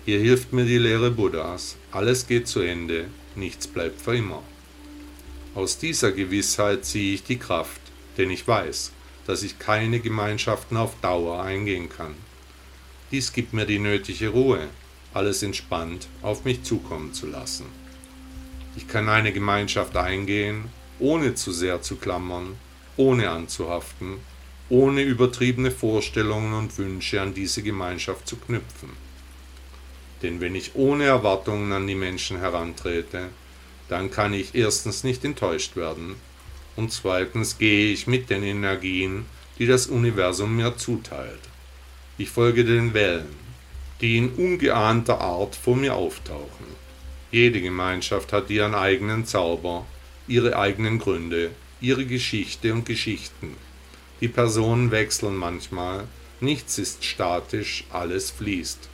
Hier 0.05 0.19
hilft 0.19 0.53
mir 0.53 0.65
die 0.65 0.77
Lehre 0.77 1.09
Buddhas, 1.09 1.77
alles 1.91 2.27
geht 2.27 2.47
zu 2.47 2.59
Ende, 2.59 3.05
nichts 3.35 3.67
bleibt 3.67 4.01
für 4.01 4.15
immer. 4.15 4.43
Aus 5.55 5.77
dieser 5.77 6.11
Gewissheit 6.11 6.85
ziehe 6.85 7.15
ich 7.15 7.23
die 7.23 7.39
Kraft, 7.39 7.81
denn 8.17 8.29
ich 8.29 8.47
weiß, 8.47 8.91
dass 9.25 9.41
ich 9.41 9.57
keine 9.57 9.99
Gemeinschaften 9.99 10.77
auf 10.77 10.99
Dauer 11.01 11.41
eingehen 11.41 11.89
kann. 11.89 12.15
Dies 13.11 13.31
gibt 13.33 13.53
mir 13.53 13.65
die 13.65 13.79
nötige 13.79 14.29
Ruhe, 14.29 14.67
alles 15.13 15.43
entspannt 15.43 16.07
auf 16.21 16.43
mich 16.43 16.63
zukommen 16.63 17.13
zu 17.13 17.27
lassen. 17.27 17.65
Ich 18.75 18.87
kann 18.87 19.07
eine 19.07 19.31
Gemeinschaft 19.31 19.95
eingehen, 19.95 20.65
ohne 20.99 21.35
zu 21.35 21.51
sehr 21.51 21.81
zu 21.81 21.97
klammern, 21.97 22.57
ohne 22.97 23.29
anzuhaften, 23.29 24.17
ohne 24.69 25.03
übertriebene 25.03 25.71
Vorstellungen 25.71 26.53
und 26.53 26.77
Wünsche 26.77 27.21
an 27.21 27.33
diese 27.33 27.61
Gemeinschaft 27.61 28.27
zu 28.27 28.37
knüpfen. 28.37 28.89
Denn 30.23 30.41
wenn 30.41 30.55
ich 30.55 30.75
ohne 30.75 31.03
Erwartungen 31.03 31.71
an 31.71 31.85
die 31.85 31.95
Menschen 31.95 32.39
herantrete, 32.39 33.29
dann 33.87 34.09
kann 34.09 34.33
ich 34.33 34.55
erstens 34.55 35.03
nicht 35.03 35.23
enttäuscht 35.23 35.75
werden 35.75 36.15
und 36.75 36.91
zweitens 36.91 37.57
gehe 37.59 37.93
ich 37.93 38.07
mit 38.07 38.29
den 38.29 38.43
Energien, 38.43 39.25
die 39.59 39.67
das 39.67 39.87
Universum 39.87 40.55
mir 40.55 40.75
zuteilt. 40.75 41.39
Ich 42.17 42.29
folge 42.29 42.63
den 42.63 42.93
Wellen, 42.93 43.35
die 43.99 44.17
in 44.17 44.29
ungeahnter 44.29 45.19
Art 45.19 45.53
vor 45.53 45.75
mir 45.75 45.95
auftauchen. 45.95 46.65
Jede 47.29 47.59
Gemeinschaft 47.61 48.31
hat 48.31 48.49
ihren 48.49 48.73
eigenen 48.73 49.25
Zauber, 49.25 49.85
ihre 50.25 50.57
eigenen 50.57 50.97
Gründe, 50.97 51.51
ihre 51.81 52.05
Geschichte 52.05 52.71
und 52.71 52.85
Geschichten. 52.85 53.57
Die 54.21 54.29
Personen 54.29 54.91
wechseln 54.91 55.35
manchmal, 55.35 56.07
nichts 56.39 56.77
ist 56.77 57.03
statisch, 57.03 57.83
alles 57.91 58.31
fließt. 58.31 58.87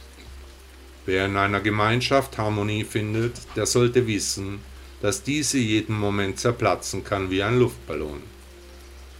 Wer 1.06 1.28
in 1.28 1.38
einer 1.38 1.62
Gemeinschaft 1.62 2.40
Harmonie 2.40 2.84
findet, 2.84 3.36
der 3.56 3.68
sollte 3.68 4.08
wissen, 4.08 4.62
dass 5.00 5.22
diese 5.22 5.60
jeden 5.60 5.96
Moment 5.96 6.40
zerplatzen 6.40 7.04
kann 7.04 7.30
wie 7.30 7.44
ein 7.44 7.60
Luftballon. 7.60 8.24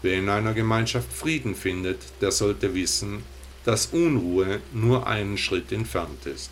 Wer 0.02 0.18
in 0.18 0.30
einer 0.30 0.54
Gemeinschaft 0.54 1.14
Frieden 1.14 1.54
findet, 1.54 2.00
der 2.20 2.32
sollte 2.32 2.74
wissen, 2.74 3.24
dass 3.66 3.88
Unruhe 3.88 4.60
nur 4.74 5.08
einen 5.08 5.38
Schritt 5.38 5.72
entfernt 5.72 6.26
ist. 6.26 6.52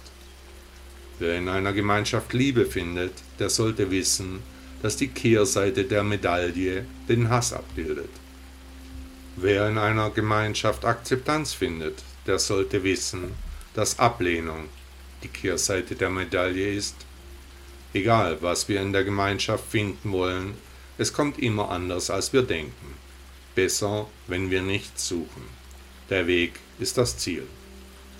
Wer 1.20 1.38
in 1.38 1.50
einer 1.50 1.74
Gemeinschaft 1.74 2.34
Liebe 2.34 2.66
findet, 2.66 3.14
der 3.40 3.50
sollte 3.50 3.92
wissen, 3.92 4.40
dass 4.82 4.96
die 4.96 5.10
Kehrseite 5.10 5.84
der 5.84 6.04
Medaille 6.04 6.86
den 7.08 7.30
Hass 7.30 7.52
abbildet. 7.52 8.10
Wer 9.36 9.70
in 9.70 9.78
einer 9.78 10.10
Gemeinschaft 10.10 10.86
Akzeptanz 10.86 11.54
findet, 11.54 12.04
der 12.26 12.40
sollte 12.40 12.84
wissen, 12.84 13.34
dass 13.74 14.00
Ablehnung 14.00 14.70
die 15.24 15.28
Kehrseite 15.28 15.96
der 15.96 16.10
Medaille 16.10 16.74
ist. 16.74 16.96
Egal, 17.94 18.38
was 18.42 18.70
wir 18.70 18.82
in 18.82 18.94
der 18.94 19.04
Gemeinschaft 19.04 19.66
finden 19.70 20.12
wollen, 20.12 20.54
es 20.98 21.14
kommt 21.14 21.40
immer 21.40 21.70
anders, 21.70 22.10
als 22.10 22.34
wir 22.34 22.44
denken. 22.44 22.96
Besser, 23.56 24.08
wenn 24.28 24.52
wir 24.52 24.62
nichts 24.62 25.08
suchen. 25.08 25.59
Der 26.10 26.26
Weg 26.26 26.60
ist 26.80 26.98
das 26.98 27.18
Ziel. 27.18 27.44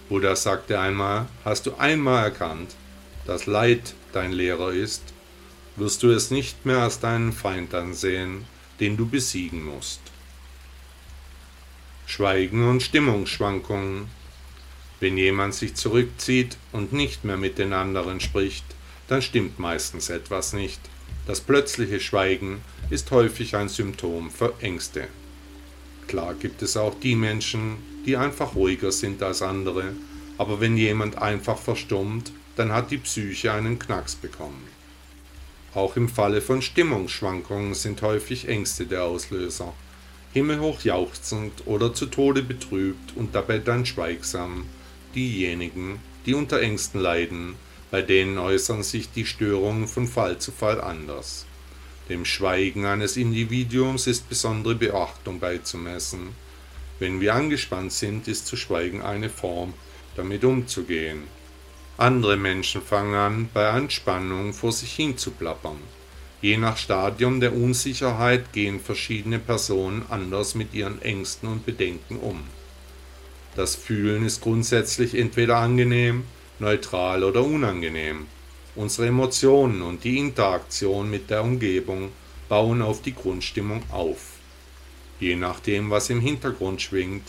Buddha 0.10 0.36
sagte 0.36 0.80
einmal, 0.80 1.28
hast 1.44 1.66
du 1.66 1.76
einmal 1.76 2.24
erkannt, 2.24 2.76
dass 3.26 3.48
Leid 3.48 3.94
dein 4.12 4.32
Lehrer 4.32 4.72
ist, 4.72 5.02
wirst 5.76 6.04
du 6.04 6.12
es 6.12 6.30
nicht 6.30 6.66
mehr 6.66 6.80
als 6.80 7.00
deinen 7.00 7.34
Feind 7.34 7.74
ansehen, 7.74 8.46
den 8.80 8.98
du 8.98 9.08
besiegen 9.08 9.64
musst. 9.64 10.02
Schweigen 12.06 12.68
und 12.68 12.84
Stimmungsschwankungen. 12.84 14.08
Wenn 15.00 15.18
jemand 15.18 15.54
sich 15.54 15.76
zurückzieht 15.76 16.58
und 16.72 16.92
nicht 16.92 17.24
mehr 17.24 17.38
mit 17.38 17.58
den 17.58 17.74
anderen 17.74 18.20
spricht, 18.20 18.66
dann 19.08 19.22
stimmt 19.22 19.58
meistens 19.58 20.10
etwas 20.10 20.54
nicht. 20.54 20.80
Das 21.26 21.42
plötzliche 21.42 22.00
Schweigen 22.00 22.62
ist 22.90 23.10
häufig 23.12 23.56
ein 23.56 23.70
Symptom 23.70 24.30
für 24.32 24.54
Ängste. 24.60 25.08
Klar 26.10 26.34
gibt 26.34 26.64
es 26.64 26.76
auch 26.76 26.96
die 27.00 27.14
Menschen, 27.14 27.78
die 28.08 28.18
einfach 28.18 28.56
ruhiger 28.56 28.92
sind 28.92 29.22
als 29.22 29.44
andere, 29.44 29.94
aber 30.40 30.60
wenn 30.60 30.76
jemand 30.76 31.20
einfach 31.20 31.60
verstummt, 31.60 32.32
dann 32.56 32.72
hat 32.72 32.90
die 32.90 32.98
Psyche 32.98 33.54
einen 33.54 33.78
Knacks 33.78 34.16
bekommen. 34.16 34.68
Auch 35.76 35.96
im 35.98 36.10
Falle 36.10 36.42
von 36.42 36.64
Stimmungsschwankungen 36.64 37.76
sind 37.76 38.02
häufig 38.02 38.48
Ängste 38.48 38.88
der 38.88 39.04
Auslöser 39.04 39.72
himmelhoch 40.34 40.82
jauchzend 40.82 41.68
oder 41.68 41.94
zu 41.94 42.08
Tode 42.08 42.42
betrübt 42.42 43.16
und 43.16 43.36
dabei 43.36 43.60
dann 43.60 43.86
schweigsam, 43.86 44.66
diejenigen, 45.14 46.00
die 46.26 46.34
unter 46.34 46.60
Ängsten 46.60 47.00
leiden, 47.00 47.54
bei 47.92 48.02
denen 48.02 48.40
äußern 48.40 48.82
sich 48.82 49.12
die 49.12 49.28
Störungen 49.28 49.88
von 49.88 50.08
Fall 50.08 50.40
zu 50.40 50.52
Fall 50.52 50.82
anders. 50.82 51.46
Dem 52.10 52.26
Schweigen 52.26 52.86
eines 52.86 53.18
Individuums 53.18 54.08
ist 54.08 54.28
besondere 54.30 54.74
Beachtung 54.76 55.40
beizumessen. 55.40 56.30
Wenn 56.98 57.22
wir 57.22 57.36
angespannt 57.36 57.94
sind, 57.94 58.28
ist 58.28 58.48
zu 58.48 58.58
schweigen 58.58 59.02
eine 59.02 59.30
Form, 59.30 59.74
damit 60.16 60.44
umzugehen. 60.44 61.24
Andere 61.98 62.36
Menschen 62.36 62.82
fangen 62.82 63.14
an, 63.14 63.50
bei 63.54 63.70
Anspannung 63.70 64.54
vor 64.54 64.72
sich 64.72 64.94
hin 64.94 65.18
zu 65.18 65.32
plappern. 65.32 65.78
Je 66.42 66.58
nach 66.58 66.78
Stadium 66.78 67.42
der 67.42 67.54
Unsicherheit 67.54 68.54
gehen 68.54 68.80
verschiedene 68.80 69.40
Personen 69.40 70.04
anders 70.10 70.56
mit 70.56 70.74
ihren 70.74 71.02
Ängsten 71.02 71.50
und 71.50 71.66
Bedenken 71.66 72.18
um. 72.18 72.42
Das 73.56 73.76
Fühlen 73.76 74.26
ist 74.26 74.42
grundsätzlich 74.42 75.16
entweder 75.16 75.58
angenehm, 75.58 76.24
neutral 76.60 77.24
oder 77.24 77.44
unangenehm. 77.44 78.28
Unsere 78.80 79.08
Emotionen 79.08 79.82
und 79.82 80.06
die 80.06 80.18
Interaktion 80.18 81.12
mit 81.12 81.30
der 81.30 81.44
Umgebung 81.44 82.14
bauen 82.48 82.82
auf 82.82 83.02
die 83.02 83.14
Grundstimmung 83.14 83.84
auf. 83.92 84.38
Je 85.20 85.36
nachdem, 85.36 85.90
was 85.90 86.10
im 86.10 86.22
Hintergrund 86.22 86.82
schwingt, 86.82 87.26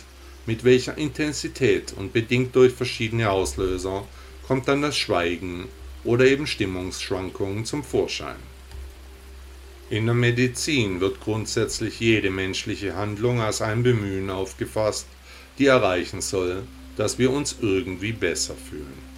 mit 0.46 0.62
welcher 0.62 0.96
Intensität 0.96 1.92
und 1.92 2.12
bedingt 2.12 2.54
durch 2.54 2.72
verschiedene 2.72 3.30
Auslöser, 3.30 4.06
kommt 4.46 4.68
dann 4.68 4.82
das 4.82 4.96
Schweigen 4.96 5.66
oder 6.04 6.24
eben 6.24 6.46
Stimmungsschwankungen 6.46 7.64
zum 7.64 7.82
Vorschein. 7.82 8.38
In 9.90 10.06
der 10.06 10.14
Medizin 10.14 11.00
wird 11.00 11.20
grundsätzlich 11.20 11.98
jede 11.98 12.30
menschliche 12.30 12.94
Handlung 12.94 13.40
als 13.40 13.60
ein 13.60 13.82
Bemühen 13.82 14.30
aufgefasst, 14.30 15.08
die 15.58 15.66
erreichen 15.66 16.20
soll, 16.20 16.62
dass 16.96 17.18
wir 17.18 17.32
uns 17.32 17.56
irgendwie 17.60 18.12
besser 18.12 18.54
fühlen. 18.54 19.09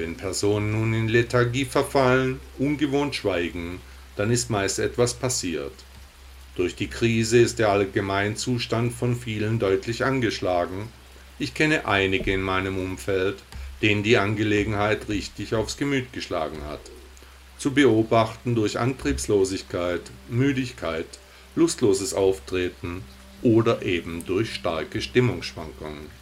Wenn 0.00 0.16
Personen 0.16 0.72
nun 0.72 0.94
in 0.94 1.08
Lethargie 1.08 1.66
verfallen, 1.66 2.40
ungewohnt 2.58 3.14
schweigen, 3.14 3.80
dann 4.16 4.30
ist 4.30 4.48
meist 4.48 4.78
etwas 4.78 5.12
passiert. 5.12 5.74
Durch 6.56 6.74
die 6.74 6.88
Krise 6.88 7.38
ist 7.38 7.58
der 7.58 7.68
Allgemeinzustand 7.68 8.94
von 8.94 9.14
vielen 9.14 9.58
deutlich 9.58 10.04
angeschlagen. 10.04 10.88
Ich 11.38 11.52
kenne 11.52 11.86
einige 11.86 12.32
in 12.32 12.40
meinem 12.40 12.78
Umfeld, 12.78 13.36
denen 13.82 14.02
die 14.02 14.16
Angelegenheit 14.16 15.08
richtig 15.10 15.54
aufs 15.54 15.76
Gemüt 15.76 16.12
geschlagen 16.14 16.64
hat 16.66 16.80
zu 17.60 17.74
beobachten 17.74 18.54
durch 18.54 18.78
Antriebslosigkeit, 18.78 20.00
Müdigkeit, 20.30 21.04
lustloses 21.54 22.14
Auftreten 22.14 23.04
oder 23.42 23.82
eben 23.82 24.24
durch 24.24 24.54
starke 24.54 25.02
Stimmungsschwankungen. 25.02 26.19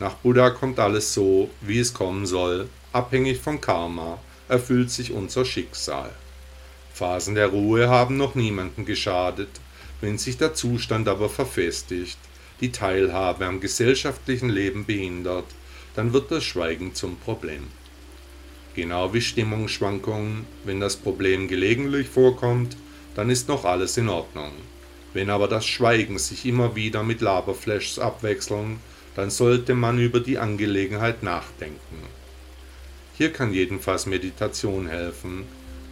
Nach 0.00 0.14
Buddha 0.14 0.50
kommt 0.50 0.78
alles 0.78 1.12
so, 1.14 1.50
wie 1.60 1.78
es 1.78 1.92
kommen 1.94 2.26
soll, 2.26 2.68
abhängig 2.92 3.40
vom 3.40 3.60
Karma 3.60 4.18
erfüllt 4.48 4.90
sich 4.90 5.12
unser 5.12 5.44
Schicksal. 5.44 6.10
Phasen 6.94 7.34
der 7.34 7.48
Ruhe 7.48 7.88
haben 7.88 8.16
noch 8.16 8.34
niemanden 8.34 8.84
geschadet, 8.84 9.50
wenn 10.00 10.18
sich 10.18 10.36
der 10.36 10.54
Zustand 10.54 11.08
aber 11.08 11.28
verfestigt, 11.28 12.18
die 12.60 12.72
Teilhabe 12.72 13.46
am 13.46 13.60
gesellschaftlichen 13.60 14.48
Leben 14.48 14.86
behindert, 14.86 15.46
dann 15.94 16.12
wird 16.12 16.30
das 16.30 16.44
Schweigen 16.44 16.94
zum 16.94 17.16
Problem 17.16 17.66
genau 18.78 19.12
wie 19.12 19.20
Stimmungsschwankungen. 19.20 20.46
Wenn 20.62 20.78
das 20.78 20.94
Problem 20.94 21.48
gelegentlich 21.48 22.06
vorkommt, 22.06 22.76
dann 23.16 23.28
ist 23.28 23.48
noch 23.48 23.64
alles 23.64 23.96
in 23.96 24.08
Ordnung. 24.08 24.52
Wenn 25.12 25.30
aber 25.30 25.48
das 25.48 25.66
Schweigen 25.66 26.16
sich 26.16 26.46
immer 26.46 26.76
wieder 26.76 27.02
mit 27.02 27.20
Laberflashs 27.20 27.98
abwechseln, 27.98 28.78
dann 29.18 29.30
sollte 29.30 29.74
man 29.74 29.98
über 29.98 30.20
die 30.20 30.38
Angelegenheit 30.38 31.24
nachdenken. 31.24 32.04
Hier 33.16 33.32
kann 33.32 33.52
jedenfalls 33.52 34.06
Meditation 34.06 34.86
helfen, 34.86 35.42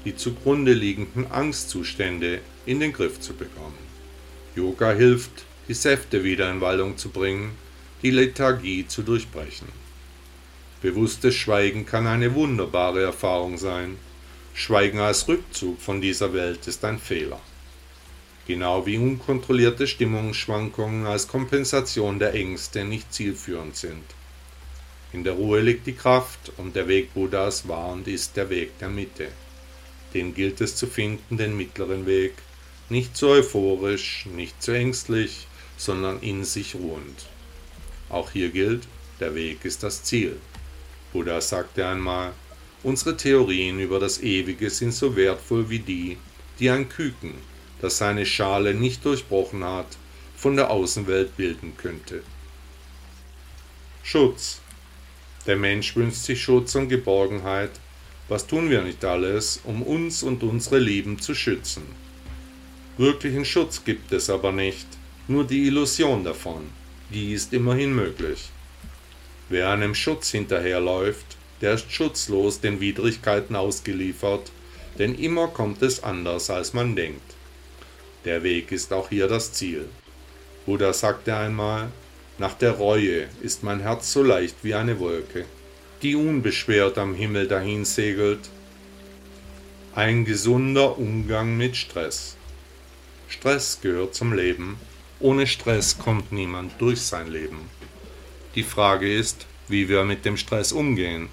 die 0.04 0.14
zugrunde 0.14 0.72
liegenden 0.72 1.28
Angstzustände 1.32 2.38
in 2.66 2.78
den 2.78 2.92
Griff 2.92 3.18
zu 3.18 3.34
bekommen. 3.34 3.80
Yoga 4.54 4.92
hilft, 4.92 5.44
die 5.66 5.74
Säfte 5.74 6.22
wieder 6.22 6.48
in 6.52 6.60
Wallung 6.60 6.98
zu 6.98 7.08
bringen, 7.08 7.50
die 8.00 8.12
Lethargie 8.12 8.86
zu 8.86 9.02
durchbrechen. 9.02 9.66
Bewusstes 10.80 11.34
Schweigen 11.34 11.84
kann 11.84 12.06
eine 12.06 12.32
wunderbare 12.32 13.02
Erfahrung 13.02 13.58
sein. 13.58 13.96
Schweigen 14.54 15.00
als 15.00 15.26
Rückzug 15.26 15.80
von 15.80 16.00
dieser 16.00 16.32
Welt 16.32 16.68
ist 16.68 16.84
ein 16.84 17.00
Fehler. 17.00 17.40
Genau 18.46 18.86
wie 18.86 18.96
unkontrollierte 18.96 19.88
Stimmungsschwankungen 19.88 21.04
als 21.06 21.26
Kompensation 21.26 22.20
der 22.20 22.32
Ängste 22.34 22.84
nicht 22.84 23.12
zielführend 23.12 23.74
sind. 23.74 24.04
In 25.12 25.24
der 25.24 25.32
Ruhe 25.32 25.60
liegt 25.60 25.86
die 25.86 25.94
Kraft 25.94 26.52
und 26.56 26.76
der 26.76 26.86
Weg 26.86 27.12
Buddhas 27.12 27.66
war 27.66 27.88
und 27.88 28.06
ist 28.06 28.36
der 28.36 28.48
Weg 28.48 28.78
der 28.78 28.88
Mitte. 28.88 29.28
Den 30.14 30.32
gilt 30.32 30.60
es 30.60 30.76
zu 30.76 30.86
finden, 30.86 31.36
den 31.36 31.56
mittleren 31.56 32.06
Weg, 32.06 32.34
nicht 32.88 33.16
zu 33.16 33.28
euphorisch, 33.28 34.26
nicht 34.32 34.62
zu 34.62 34.72
ängstlich, 34.72 35.48
sondern 35.76 36.20
in 36.20 36.44
sich 36.44 36.76
ruhend. 36.76 37.26
Auch 38.08 38.30
hier 38.30 38.50
gilt, 38.50 38.86
der 39.18 39.34
Weg 39.34 39.64
ist 39.64 39.82
das 39.82 40.04
Ziel. 40.04 40.36
Buddha 41.12 41.40
sagte 41.40 41.84
einmal, 41.84 42.32
unsere 42.84 43.16
Theorien 43.16 43.80
über 43.80 43.98
das 43.98 44.22
Ewige 44.22 44.70
sind 44.70 44.92
so 44.92 45.16
wertvoll 45.16 45.68
wie 45.68 45.80
die, 45.80 46.16
die 46.60 46.70
ein 46.70 46.88
Küken, 46.88 47.34
das 47.80 47.98
seine 47.98 48.26
Schale 48.26 48.74
nicht 48.74 49.04
durchbrochen 49.04 49.64
hat, 49.64 49.96
von 50.36 50.56
der 50.56 50.70
Außenwelt 50.70 51.36
bilden 51.36 51.76
könnte. 51.76 52.22
Schutz. 54.02 54.60
Der 55.46 55.56
Mensch 55.56 55.94
wünscht 55.96 56.22
sich 56.22 56.42
Schutz 56.42 56.74
und 56.74 56.88
Geborgenheit. 56.88 57.70
Was 58.28 58.46
tun 58.46 58.70
wir 58.70 58.82
nicht 58.82 59.04
alles, 59.04 59.60
um 59.64 59.82
uns 59.82 60.22
und 60.22 60.42
unsere 60.42 60.78
Lieben 60.78 61.20
zu 61.20 61.34
schützen? 61.34 61.82
Wirklichen 62.98 63.44
Schutz 63.44 63.84
gibt 63.84 64.12
es 64.12 64.30
aber 64.30 64.52
nicht, 64.52 64.86
nur 65.28 65.44
die 65.44 65.66
Illusion 65.66 66.24
davon. 66.24 66.70
Die 67.12 67.32
ist 67.32 67.52
immerhin 67.52 67.94
möglich. 67.94 68.50
Wer 69.48 69.70
einem 69.70 69.94
Schutz 69.94 70.30
hinterherläuft, 70.30 71.36
der 71.60 71.74
ist 71.74 71.92
schutzlos 71.92 72.60
den 72.60 72.80
Widrigkeiten 72.80 73.54
ausgeliefert, 73.54 74.50
denn 74.98 75.14
immer 75.14 75.48
kommt 75.48 75.82
es 75.82 76.02
anders, 76.02 76.50
als 76.50 76.72
man 76.74 76.96
denkt. 76.96 77.35
Der 78.26 78.42
Weg 78.42 78.72
ist 78.72 78.92
auch 78.92 79.08
hier 79.08 79.28
das 79.28 79.52
Ziel. 79.52 79.88
Buddha 80.66 80.92
sagte 80.92 81.36
einmal, 81.36 81.92
nach 82.38 82.54
der 82.54 82.72
Reue 82.72 83.28
ist 83.40 83.62
mein 83.62 83.78
Herz 83.78 84.12
so 84.12 84.24
leicht 84.24 84.56
wie 84.62 84.74
eine 84.74 84.98
Wolke, 84.98 85.44
die 86.02 86.16
unbeschwert 86.16 86.98
am 86.98 87.14
Himmel 87.14 87.46
dahinsegelt. 87.46 88.50
Ein 89.94 90.24
gesunder 90.24 90.98
Umgang 90.98 91.56
mit 91.56 91.76
Stress. 91.76 92.36
Stress 93.28 93.78
gehört 93.80 94.16
zum 94.16 94.32
Leben. 94.32 94.76
Ohne 95.20 95.46
Stress 95.46 95.96
kommt 95.96 96.32
niemand 96.32 96.72
durch 96.80 97.02
sein 97.02 97.28
Leben. 97.28 97.70
Die 98.56 98.64
Frage 98.64 99.10
ist, 99.10 99.46
wie 99.68 99.88
wir 99.88 100.02
mit 100.02 100.24
dem 100.24 100.36
Stress 100.36 100.72
umgehen, 100.72 101.28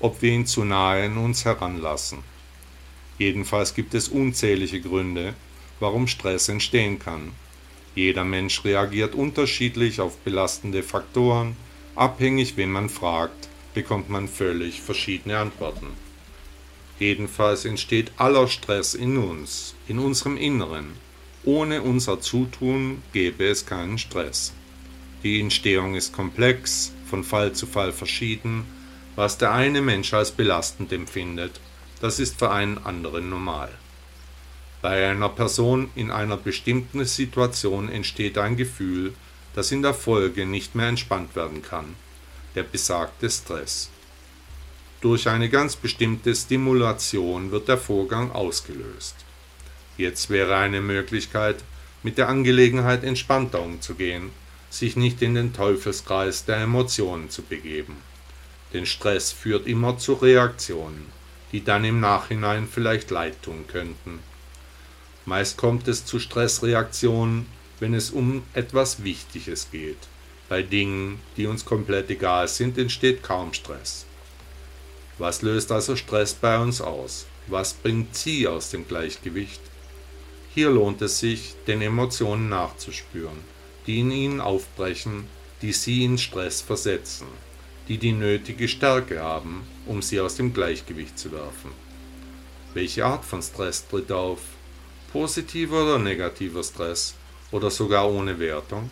ob 0.00 0.22
wir 0.22 0.32
ihn 0.32 0.46
zu 0.46 0.64
nahe 0.64 1.04
an 1.04 1.18
uns 1.18 1.44
heranlassen. 1.44 2.20
Jedenfalls 3.18 3.74
gibt 3.74 3.92
es 3.92 4.08
unzählige 4.08 4.80
Gründe, 4.80 5.34
warum 5.80 6.06
Stress 6.06 6.48
entstehen 6.48 6.98
kann. 6.98 7.32
Jeder 7.94 8.24
Mensch 8.24 8.64
reagiert 8.64 9.14
unterschiedlich 9.14 10.00
auf 10.00 10.18
belastende 10.18 10.82
Faktoren, 10.82 11.56
abhängig 11.96 12.56
wen 12.56 12.70
man 12.70 12.88
fragt, 12.88 13.48
bekommt 13.74 14.08
man 14.08 14.28
völlig 14.28 14.80
verschiedene 14.80 15.38
Antworten. 15.38 15.88
Jedenfalls 16.98 17.64
entsteht 17.64 18.12
aller 18.18 18.46
Stress 18.46 18.94
in 18.94 19.16
uns, 19.16 19.74
in 19.88 19.98
unserem 19.98 20.36
Inneren. 20.36 20.92
Ohne 21.44 21.82
unser 21.82 22.20
Zutun 22.20 23.02
gäbe 23.12 23.46
es 23.46 23.64
keinen 23.64 23.96
Stress. 23.96 24.52
Die 25.22 25.40
Entstehung 25.40 25.94
ist 25.94 26.12
komplex, 26.12 26.92
von 27.06 27.24
Fall 27.24 27.52
zu 27.52 27.66
Fall 27.66 27.92
verschieden. 27.92 28.66
Was 29.16 29.38
der 29.38 29.52
eine 29.52 29.80
Mensch 29.80 30.14
als 30.14 30.30
belastend 30.30 30.92
empfindet, 30.92 31.60
das 32.00 32.18
ist 32.18 32.38
für 32.38 32.50
einen 32.50 32.78
anderen 32.78 33.28
normal. 33.28 33.70
Bei 34.82 35.10
einer 35.10 35.28
Person 35.28 35.90
in 35.94 36.10
einer 36.10 36.38
bestimmten 36.38 37.04
Situation 37.04 37.90
entsteht 37.90 38.38
ein 38.38 38.56
Gefühl, 38.56 39.12
das 39.54 39.72
in 39.72 39.82
der 39.82 39.94
Folge 39.94 40.46
nicht 40.46 40.74
mehr 40.74 40.88
entspannt 40.88 41.36
werden 41.36 41.62
kann, 41.62 41.96
der 42.54 42.62
besagte 42.62 43.28
Stress. 43.28 43.90
Durch 45.02 45.28
eine 45.28 45.48
ganz 45.48 45.76
bestimmte 45.76 46.34
Stimulation 46.34 47.50
wird 47.50 47.68
der 47.68 47.78
Vorgang 47.78 48.32
ausgelöst. 48.32 49.16
Jetzt 49.96 50.30
wäre 50.30 50.56
eine 50.56 50.80
Möglichkeit, 50.80 51.62
mit 52.02 52.16
der 52.16 52.28
Angelegenheit 52.28 53.04
entspannter 53.04 53.60
umzugehen, 53.60 54.30
sich 54.70 54.96
nicht 54.96 55.20
in 55.20 55.34
den 55.34 55.52
Teufelskreis 55.52 56.44
der 56.46 56.58
Emotionen 56.58 57.28
zu 57.28 57.42
begeben. 57.42 57.96
Denn 58.72 58.86
Stress 58.86 59.32
führt 59.32 59.66
immer 59.66 59.98
zu 59.98 60.14
Reaktionen, 60.14 61.06
die 61.52 61.64
dann 61.64 61.84
im 61.84 62.00
Nachhinein 62.00 62.68
vielleicht 62.70 63.10
leid 63.10 63.42
tun 63.42 63.64
könnten. 63.66 64.20
Meist 65.30 65.56
kommt 65.56 65.86
es 65.86 66.04
zu 66.04 66.18
Stressreaktionen, 66.18 67.46
wenn 67.78 67.94
es 67.94 68.10
um 68.10 68.42
etwas 68.52 69.04
Wichtiges 69.04 69.70
geht. 69.70 70.08
Bei 70.48 70.60
Dingen, 70.60 71.20
die 71.36 71.46
uns 71.46 71.64
komplett 71.64 72.10
egal 72.10 72.48
sind, 72.48 72.76
entsteht 72.76 73.22
kaum 73.22 73.54
Stress. 73.54 74.06
Was 75.18 75.42
löst 75.42 75.70
also 75.70 75.94
Stress 75.94 76.34
bei 76.34 76.58
uns 76.58 76.80
aus? 76.80 77.26
Was 77.46 77.74
bringt 77.74 78.16
sie 78.16 78.48
aus 78.48 78.70
dem 78.70 78.88
Gleichgewicht? 78.88 79.60
Hier 80.52 80.68
lohnt 80.68 81.00
es 81.00 81.20
sich, 81.20 81.54
den 81.68 81.80
Emotionen 81.80 82.48
nachzuspüren, 82.48 83.38
die 83.86 84.00
in 84.00 84.10
ihnen 84.10 84.40
aufbrechen, 84.40 85.26
die 85.62 85.72
sie 85.72 86.02
in 86.02 86.18
Stress 86.18 86.60
versetzen, 86.60 87.28
die 87.86 87.98
die 87.98 88.14
nötige 88.14 88.66
Stärke 88.66 89.20
haben, 89.20 89.62
um 89.86 90.02
sie 90.02 90.18
aus 90.18 90.34
dem 90.34 90.52
Gleichgewicht 90.52 91.16
zu 91.16 91.30
werfen. 91.30 91.70
Welche 92.74 93.06
Art 93.06 93.24
von 93.24 93.42
Stress 93.42 93.86
tritt 93.86 94.10
auf? 94.10 94.40
Positiver 95.12 95.82
oder 95.82 95.98
negativer 95.98 96.62
Stress? 96.62 97.14
Oder 97.50 97.70
sogar 97.70 98.08
ohne 98.08 98.38
Wertung? 98.38 98.90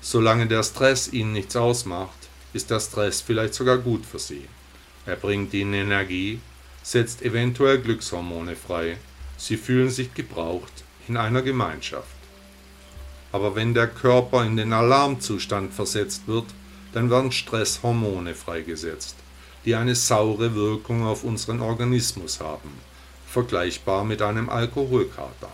Solange 0.00 0.46
der 0.46 0.62
Stress 0.62 1.12
ihnen 1.12 1.32
nichts 1.32 1.56
ausmacht, 1.56 2.28
ist 2.52 2.70
der 2.70 2.78
Stress 2.78 3.22
vielleicht 3.22 3.54
sogar 3.54 3.78
gut 3.78 4.06
für 4.06 4.20
sie. 4.20 4.46
Er 5.04 5.16
bringt 5.16 5.52
ihnen 5.52 5.74
Energie, 5.74 6.38
setzt 6.84 7.22
eventuell 7.22 7.78
Glückshormone 7.78 8.54
frei. 8.54 8.98
Sie 9.36 9.56
fühlen 9.56 9.90
sich 9.90 10.14
gebraucht 10.14 10.84
in 11.08 11.16
einer 11.16 11.42
Gemeinschaft. 11.42 12.06
Aber 13.32 13.56
wenn 13.56 13.74
der 13.74 13.88
Körper 13.88 14.44
in 14.44 14.56
den 14.56 14.72
Alarmzustand 14.72 15.74
versetzt 15.74 16.28
wird, 16.28 16.46
dann 16.92 17.10
werden 17.10 17.32
Stresshormone 17.32 18.34
freigesetzt, 18.34 19.16
die 19.64 19.74
eine 19.74 19.96
saure 19.96 20.54
Wirkung 20.54 21.04
auf 21.04 21.24
unseren 21.24 21.60
Organismus 21.60 22.38
haben, 22.38 22.70
vergleichbar 23.36 24.02
mit 24.02 24.22
einem 24.22 24.48
Alkoholkater. 24.48 25.50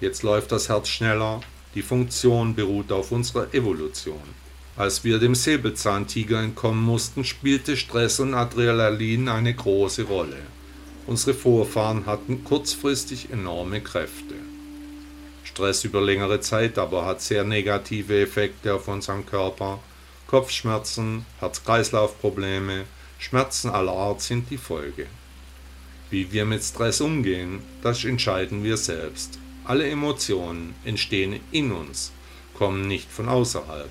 Jetzt 0.00 0.24
läuft 0.24 0.50
das 0.50 0.68
Herz 0.68 0.88
schneller, 0.88 1.40
die 1.76 1.82
Funktion 1.82 2.56
beruht 2.56 2.90
auf 2.90 3.12
unserer 3.12 3.54
Evolution. 3.54 4.34
Als 4.76 5.04
wir 5.04 5.20
dem 5.20 5.36
Säbelzahntiger 5.36 6.42
entkommen 6.42 6.82
mussten, 6.82 7.24
spielte 7.24 7.76
Stress 7.76 8.18
und 8.18 8.34
Adrenalin 8.34 9.28
eine 9.28 9.54
große 9.54 10.02
Rolle. 10.02 10.38
Unsere 11.06 11.34
Vorfahren 11.34 12.06
hatten 12.06 12.42
kurzfristig 12.42 13.30
enorme 13.30 13.80
Kräfte. 13.80 14.34
Stress 15.44 15.84
über 15.84 16.00
längere 16.00 16.40
Zeit 16.40 16.76
aber 16.76 17.06
hat 17.06 17.20
sehr 17.20 17.44
negative 17.44 18.20
Effekte 18.20 18.74
auf 18.74 18.88
unseren 18.88 19.24
Körper. 19.24 19.78
Kopfschmerzen, 20.26 21.24
Herz-Kreislauf-Probleme, 21.38 22.86
Schmerzen 23.20 23.70
aller 23.70 23.92
Art 23.92 24.22
sind 24.22 24.50
die 24.50 24.58
Folge. 24.58 25.06
Wie 26.14 26.30
wir 26.30 26.44
mit 26.44 26.62
Stress 26.62 27.00
umgehen, 27.00 27.58
das 27.82 28.04
entscheiden 28.04 28.62
wir 28.62 28.76
selbst. 28.76 29.40
Alle 29.64 29.88
Emotionen 29.88 30.76
entstehen 30.84 31.40
in 31.50 31.72
uns, 31.72 32.12
kommen 32.56 32.86
nicht 32.86 33.10
von 33.10 33.28
außerhalb. 33.28 33.90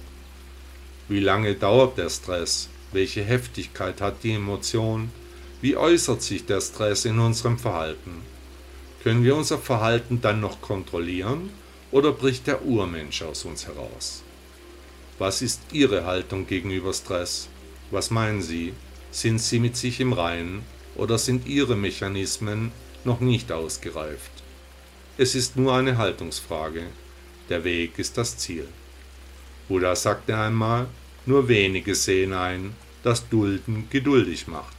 Wie 1.10 1.20
lange 1.20 1.56
dauert 1.56 1.98
der 1.98 2.10
Stress? 2.10 2.70
Welche 2.94 3.26
Heftigkeit 3.26 4.00
hat 4.00 4.24
die 4.24 4.36
Emotion? 4.36 5.12
Wie 5.60 5.76
äußert 5.76 6.22
sich 6.22 6.46
der 6.46 6.62
Stress 6.62 7.04
in 7.04 7.20
unserem 7.20 7.60
Verhalten? 7.60 8.22
Können 9.04 9.26
wir 9.26 9.36
unser 9.36 9.58
Verhalten 9.58 10.22
dann 10.22 10.40
noch 10.40 10.62
kontrollieren 10.62 11.50
oder 11.92 12.14
bricht 12.14 12.48
der 12.48 12.64
Urmensch 12.64 13.22
aus 13.22 13.44
uns 13.44 13.68
heraus? 13.68 14.24
Was 15.20 15.42
ist 15.42 15.60
Ihre 15.74 16.06
Haltung 16.06 16.48
gegenüber 16.48 16.94
Stress? 16.94 17.50
Was 17.92 18.12
meinen 18.12 18.42
Sie? 18.42 18.72
Sind 19.12 19.40
Sie 19.40 19.60
mit 19.60 19.76
sich 19.76 20.00
im 20.00 20.14
Reinen 20.14 20.64
oder 20.96 21.18
sind 21.18 21.48
Ihre 21.48 21.76
Mechanismen 21.76 22.72
noch 23.04 23.20
nicht 23.20 23.52
ausgereift? 23.52 24.32
Es 25.18 25.36
ist 25.36 25.56
nur 25.58 25.74
eine 25.74 25.98
Haltungsfrage. 25.98 26.88
Der 27.50 27.64
Weg 27.64 28.00
ist 28.00 28.18
das 28.18 28.38
Ziel. 28.38 28.68
Buddha 29.68 29.96
sagte 29.96 30.38
einmal, 30.38 30.88
nur 31.26 31.48
wenige 31.48 31.96
sehen 31.96 32.34
ein, 32.34 32.76
dass 33.04 33.30
Dulden 33.30 33.88
geduldig 33.90 34.48
macht. 34.48 34.76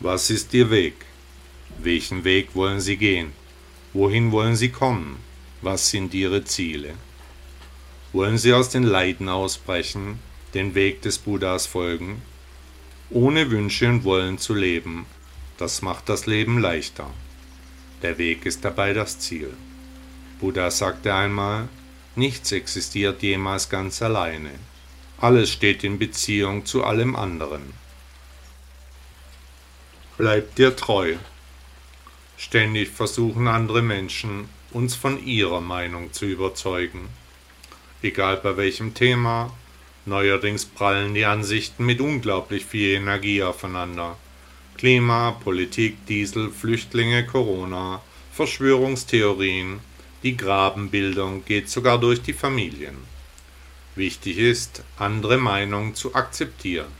Was 0.00 0.30
ist 0.30 0.52
Ihr 0.54 0.70
Weg? 0.70 0.94
Welchen 1.78 2.24
Weg 2.24 2.54
wollen 2.54 2.80
Sie 2.80 2.96
gehen? 2.96 3.32
Wohin 3.92 4.30
wollen 4.30 4.56
Sie 4.56 4.70
kommen? 4.70 5.18
Was 5.62 5.90
sind 5.90 6.14
Ihre 6.14 6.44
Ziele? 6.44 6.94
Wollen 8.12 8.38
Sie 8.38 8.52
aus 8.52 8.68
den 8.68 8.82
Leiden 8.82 9.28
ausbrechen, 9.28 10.18
den 10.54 10.74
Weg 10.74 11.02
des 11.02 11.18
Buddhas 11.18 11.66
folgen? 11.66 12.22
Ohne 13.10 13.50
Wünsche 13.50 13.88
und 13.88 14.02
Wollen 14.02 14.38
zu 14.38 14.52
leben, 14.52 15.06
das 15.58 15.80
macht 15.80 16.08
das 16.08 16.26
Leben 16.26 16.58
leichter. 16.58 17.08
Der 18.02 18.18
Weg 18.18 18.44
ist 18.46 18.64
dabei 18.64 18.92
das 18.92 19.20
Ziel. 19.20 19.54
Buddha 20.40 20.70
sagte 20.70 21.14
einmal, 21.14 21.68
Nichts 22.16 22.50
existiert 22.50 23.22
jemals 23.22 23.68
ganz 23.68 24.00
alleine. 24.00 24.50
Alles 25.18 25.50
steht 25.50 25.84
in 25.84 25.98
Beziehung 25.98 26.64
zu 26.64 26.82
allem 26.82 27.14
anderen. 27.14 27.74
Bleib 30.16 30.54
dir 30.54 30.74
treu. 30.74 31.16
Ständig 32.38 32.88
versuchen 32.88 33.48
andere 33.48 33.82
Menschen, 33.82 34.48
uns 34.72 34.94
von 34.94 35.22
ihrer 35.24 35.60
Meinung 35.60 36.12
zu 36.14 36.24
überzeugen. 36.24 37.08
Egal 38.02 38.38
bei 38.38 38.56
welchem 38.56 38.94
Thema, 38.94 39.52
neuerdings 40.06 40.64
prallen 40.64 41.14
die 41.14 41.24
Ansichten 41.24 41.84
mit 41.84 42.00
unglaublich 42.00 42.64
viel 42.64 42.94
Energie 42.94 43.42
aufeinander. 43.42 44.16
Klima, 44.76 45.32
Politik, 45.32 46.06
Diesel, 46.06 46.50
Flüchtlinge, 46.50 47.26
Corona, 47.26 48.02
Verschwörungstheorien, 48.32 49.80
die 50.22 50.36
Grabenbildung 50.36 51.44
geht 51.44 51.68
sogar 51.70 51.98
durch 51.98 52.22
die 52.22 52.32
Familien. 52.32 52.96
Wichtig 53.94 54.38
ist, 54.38 54.82
andere 54.98 55.38
Meinungen 55.38 55.94
zu 55.94 56.14
akzeptieren, 56.14 56.92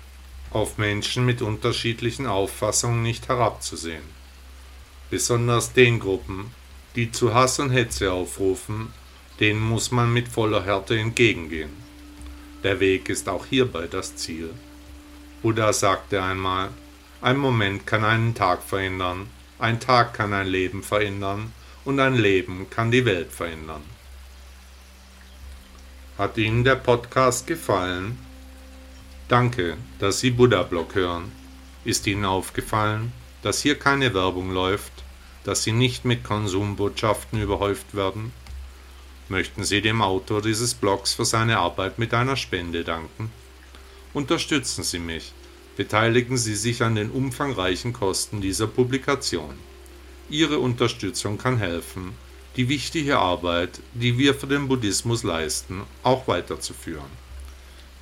auf 0.50 0.78
Menschen 0.78 1.26
mit 1.26 1.42
unterschiedlichen 1.42 2.26
Auffassungen 2.26 3.02
nicht 3.02 3.28
herabzusehen. 3.28 4.16
Besonders 5.10 5.72
den 5.72 6.00
Gruppen, 6.00 6.52
die 6.94 7.12
zu 7.12 7.34
Hass 7.34 7.58
und 7.58 7.70
Hetze 7.70 8.12
aufrufen, 8.12 8.92
denen 9.38 9.60
muss 9.60 9.90
man 9.90 10.12
mit 10.12 10.28
voller 10.28 10.64
Härte 10.64 10.98
entgegengehen. 10.98 11.85
Der 12.66 12.80
Weg 12.80 13.08
ist 13.10 13.28
auch 13.28 13.46
hierbei 13.46 13.86
das 13.88 14.16
Ziel. 14.16 14.52
Buddha 15.40 15.72
sagte 15.72 16.20
einmal, 16.20 16.70
ein 17.22 17.36
Moment 17.36 17.86
kann 17.86 18.04
einen 18.04 18.34
Tag 18.34 18.60
verändern, 18.64 19.28
ein 19.60 19.78
Tag 19.78 20.14
kann 20.14 20.32
ein 20.32 20.48
Leben 20.48 20.82
verändern 20.82 21.52
und 21.84 22.00
ein 22.00 22.16
Leben 22.16 22.68
kann 22.68 22.90
die 22.90 23.04
Welt 23.04 23.30
verändern. 23.30 23.82
Hat 26.18 26.36
Ihnen 26.38 26.64
der 26.64 26.74
Podcast 26.74 27.46
gefallen? 27.46 28.18
Danke, 29.28 29.76
dass 30.00 30.18
Sie 30.18 30.32
Buddha 30.32 30.64
Blog 30.64 30.96
hören. 30.96 31.30
Ist 31.84 32.08
Ihnen 32.08 32.24
aufgefallen, 32.24 33.12
dass 33.42 33.62
hier 33.62 33.78
keine 33.78 34.12
Werbung 34.12 34.50
läuft, 34.50 35.04
dass 35.44 35.62
Sie 35.62 35.70
nicht 35.70 36.04
mit 36.04 36.24
Konsumbotschaften 36.24 37.40
überhäuft 37.40 37.94
werden? 37.94 38.32
Möchten 39.28 39.64
Sie 39.64 39.82
dem 39.82 40.02
Autor 40.02 40.40
dieses 40.40 40.74
Blogs 40.74 41.14
für 41.14 41.24
seine 41.24 41.58
Arbeit 41.58 41.98
mit 41.98 42.14
einer 42.14 42.36
Spende 42.36 42.84
danken? 42.84 43.32
Unterstützen 44.14 44.84
Sie 44.84 45.00
mich, 45.00 45.32
beteiligen 45.76 46.36
Sie 46.36 46.54
sich 46.54 46.82
an 46.82 46.94
den 46.94 47.10
umfangreichen 47.10 47.92
Kosten 47.92 48.40
dieser 48.40 48.68
Publikation. 48.68 49.58
Ihre 50.30 50.60
Unterstützung 50.60 51.38
kann 51.38 51.58
helfen, 51.58 52.14
die 52.54 52.68
wichtige 52.68 53.18
Arbeit, 53.18 53.80
die 53.94 54.16
wir 54.16 54.32
für 54.34 54.46
den 54.46 54.68
Buddhismus 54.68 55.24
leisten, 55.24 55.82
auch 56.04 56.28
weiterzuführen. 56.28 57.10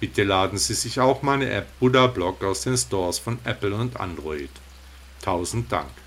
Bitte 0.00 0.24
laden 0.24 0.58
Sie 0.58 0.74
sich 0.74 1.00
auch 1.00 1.22
meine 1.22 1.48
App 1.50 1.66
Buddha 1.80 2.06
Blog 2.06 2.44
aus 2.44 2.60
den 2.60 2.76
Stores 2.76 3.18
von 3.18 3.38
Apple 3.44 3.74
und 3.74 3.98
Android. 3.98 4.50
Tausend 5.22 5.72
Dank. 5.72 6.03